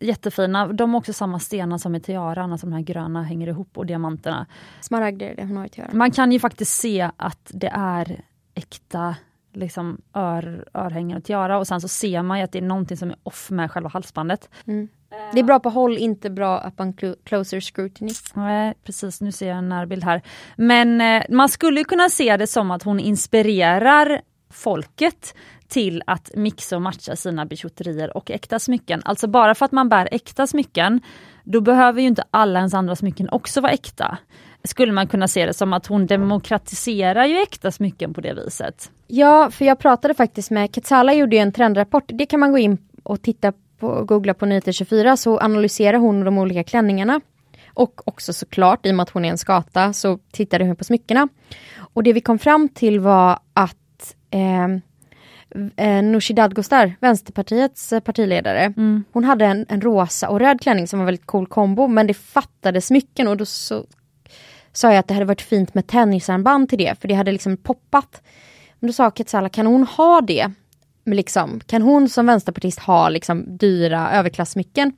[0.00, 0.66] jättefina.
[0.66, 3.86] De har också samma stenar som i tiaran, alltså de här gröna hänger ihop och
[3.86, 4.46] diamanterna.
[4.80, 5.90] Smaragder är det hon har att göra.
[5.92, 8.22] Man kan ju faktiskt se att det är
[8.54, 9.16] äkta
[9.56, 12.96] liksom ör, örhängen och tiara och sen så ser man ju att det är någonting
[12.96, 14.48] som är off med själva halsbandet.
[15.32, 18.10] Det är bra på håll, inte bra upon clo- closer scrutiny.
[18.34, 20.22] Nej, precis, nu ser jag en närbild här.
[20.56, 25.34] Men eh, man skulle kunna se det som att hon inspirerar folket
[25.68, 29.02] till att mixa och matcha sina bijouterier och äkta smycken.
[29.04, 31.00] Alltså bara för att man bär äkta smycken,
[31.44, 34.18] då behöver ju inte alla ens andra smycken också vara äkta.
[34.68, 38.90] Skulle man kunna se det som att hon demokratiserar ju äkta smycken på det viset.
[39.06, 42.04] Ja, för jag pratade faktiskt med Ketsala gjorde ju en trendrapport.
[42.06, 46.24] Det kan man gå in och titta på, googla på Nyheter 24 så analyserar hon
[46.24, 47.20] de olika klänningarna.
[47.74, 50.84] Och också såklart, i och med att hon är en skata, så tittade hon på
[50.84, 51.28] smyckena.
[51.76, 54.64] Och det vi kom fram till var att eh,
[55.76, 58.64] eh, Nooshi Dadgostar, Vänsterpartiets eh, partiledare.
[58.76, 59.04] Mm.
[59.12, 62.14] Hon hade en, en rosa och röd klänning som var väldigt cool kombo men det
[62.14, 63.84] fattades smycken och då så
[64.74, 67.56] sa jag att det hade varit fint med tennisarmband till det för det hade liksom
[67.56, 68.22] poppat.
[68.80, 70.50] Men då sa Ketsala, kan hon ha det?
[71.06, 74.92] Liksom, kan hon som vänsterpartist ha liksom dyra överklassmycken?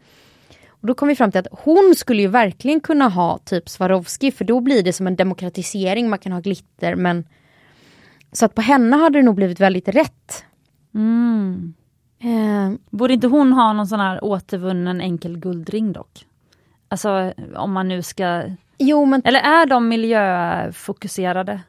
[0.69, 4.33] Och då kom vi fram till att hon skulle ju verkligen kunna ha typ Swarovski
[4.33, 7.25] för då blir det som en demokratisering, man kan ha glitter men
[8.33, 10.45] så att på henne hade det nog blivit väldigt rätt.
[10.95, 11.75] Mm.
[12.19, 16.27] Eh, Borde inte hon ha någon sån här återvunnen enkel guldring dock?
[16.89, 18.43] Alltså om man nu ska...
[18.79, 21.61] jo men Eller är de miljöfokuserade?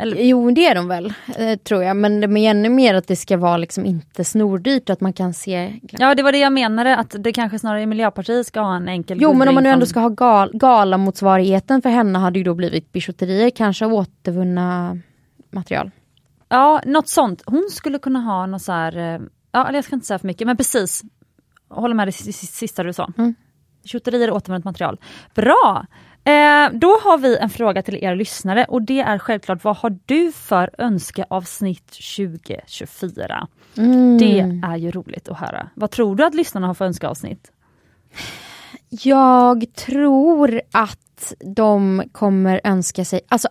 [0.00, 1.96] Eller, Jo det är de väl, eh, tror jag.
[1.96, 5.34] Men det är ännu mer att det ska vara liksom inte snordyrt, att man kan
[5.34, 5.80] se...
[5.90, 8.88] ja det var det jag menade, att det kanske snarare är Miljöpartiet ska ha en
[8.88, 12.44] enkel Jo men om man nu ändå ska ha gal galamotsvarigheten för henne hade ju
[12.44, 14.98] då blivit bijouterier, kanske återvunna
[15.50, 15.90] material.
[16.48, 17.42] Ja, något sånt.
[17.46, 19.20] Hon skulle kunna ha något så här, eh,
[19.52, 21.02] ja eller jag ska inte säga för mycket, men precis.
[21.68, 23.12] Jag håller med det sista du sa.
[23.18, 23.34] Mm.
[23.84, 25.00] Tjotterier och återvunnet material.
[25.34, 25.86] Bra!
[26.30, 29.98] Eh, då har vi en fråga till er lyssnare och det är självklart, vad har
[30.06, 33.48] du för önskeavsnitt 2024?
[33.76, 34.18] Mm.
[34.18, 35.68] Det är ju roligt att höra.
[35.74, 37.52] Vad tror du att lyssnarna har för önskeavsnitt?
[38.88, 43.48] Jag tror att de kommer önska sig, alltså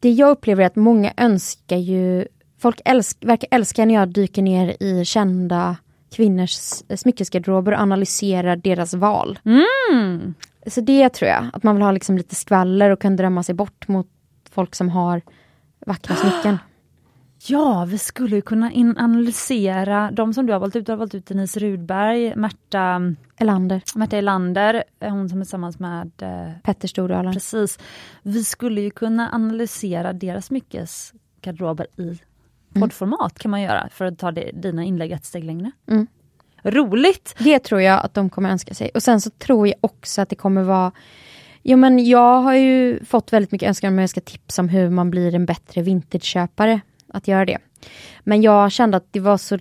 [0.00, 2.26] det jag upplever är att många önskar ju,
[2.58, 5.76] folk älsk, verkar älska när jag dyker ner i kända
[6.14, 6.50] kvinnors
[6.94, 9.38] smyckesgarderober och analyserar deras val.
[9.44, 10.34] Mm.
[10.66, 13.54] Så det tror jag, att man vill ha liksom lite skvaller och kan drömma sig
[13.54, 14.08] bort mot
[14.50, 15.22] folk som har
[15.86, 16.58] vackra smycken.
[17.46, 20.86] Ja, vi skulle ju kunna analysera de som du har valt ut.
[20.86, 25.78] Du har valt ut Denise Rudberg, Märta, Elander, Märta Elander, eh, hon som är tillsammans
[25.78, 27.32] med eh, Petter Stordalen.
[27.32, 27.78] Precis.
[28.22, 32.18] Vi skulle ju kunna analysera deras smyckesgarderober i
[32.80, 35.70] poddformat kan man göra för att ta det, dina inlägg ett steg längre.
[35.86, 36.06] Mm.
[36.62, 37.34] Roligt!
[37.38, 38.90] Det tror jag att de kommer önska sig.
[38.94, 40.92] Och sen så tror jag också att det kommer vara
[41.62, 44.90] Jo men jag har ju fått väldigt mycket önskan om jag ska tipsa om hur
[44.90, 46.80] man blir en bättre vintageköpare.
[47.12, 47.58] Att göra det.
[48.20, 49.58] Men jag kände att det var så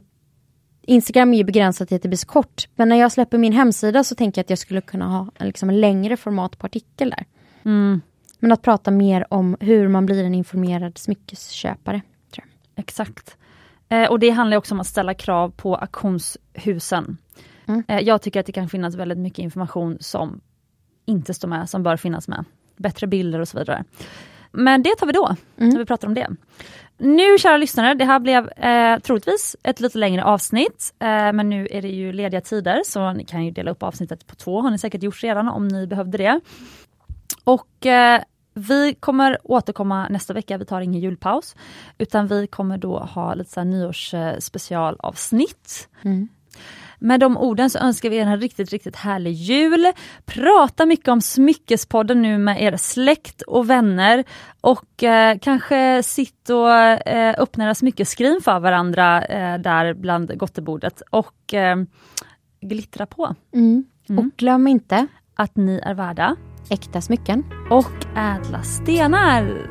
[0.81, 2.67] Instagram är ju begränsat till att det blir så kort.
[2.75, 5.69] Men när jag släpper min hemsida så tänker jag att jag skulle kunna ha liksom
[5.69, 7.25] en längre format på artikel där.
[7.65, 8.01] Mm,
[8.39, 12.01] Men att prata mer om hur man blir en informerad smyckesköpare.
[12.31, 12.83] Tror jag.
[12.83, 13.37] exakt.
[13.89, 17.17] Eh, och det handlar också om att ställa krav på auktionshusen.
[17.67, 17.83] Mm.
[17.87, 20.41] Eh, jag tycker att det kan finnas väldigt mycket information som
[21.05, 22.45] inte står med, som bör finnas med.
[22.77, 23.83] Bättre bilder och så vidare.
[24.51, 25.69] Men det tar vi då, Mm.
[25.69, 26.27] när vi pratar om det.
[26.97, 30.93] Nu kära lyssnare, det här blev eh, troligtvis ett lite längre avsnitt.
[30.99, 34.27] Eh, men nu är det ju lediga tider så ni kan ju dela upp avsnittet
[34.27, 36.39] på två, har ni säkert gjort redan om ni behövde det.
[37.43, 38.21] Och eh,
[38.59, 41.55] vi kommer återkomma nästa vecka, vi tar ingen julpaus.
[41.97, 45.89] Utan vi kommer då ha lite så här nyårsspecialavsnitt.
[46.01, 46.27] Mm.
[47.01, 49.91] Med de orden så önskar vi er en riktigt, riktigt härlig jul.
[50.25, 54.23] Prata mycket om Smyckespodden nu med er släkt och vänner.
[54.61, 61.01] Och eh, kanske sitt och eh, öppna era smyckeskrin för varandra eh, där bland gottebordet.
[61.09, 61.77] Och eh,
[62.61, 63.85] glittra på Mm.
[64.09, 64.19] Mm.
[64.19, 66.35] Och glöm inte att ni är värda
[66.69, 67.43] äkta smycken.
[67.69, 69.67] och ädla stenar.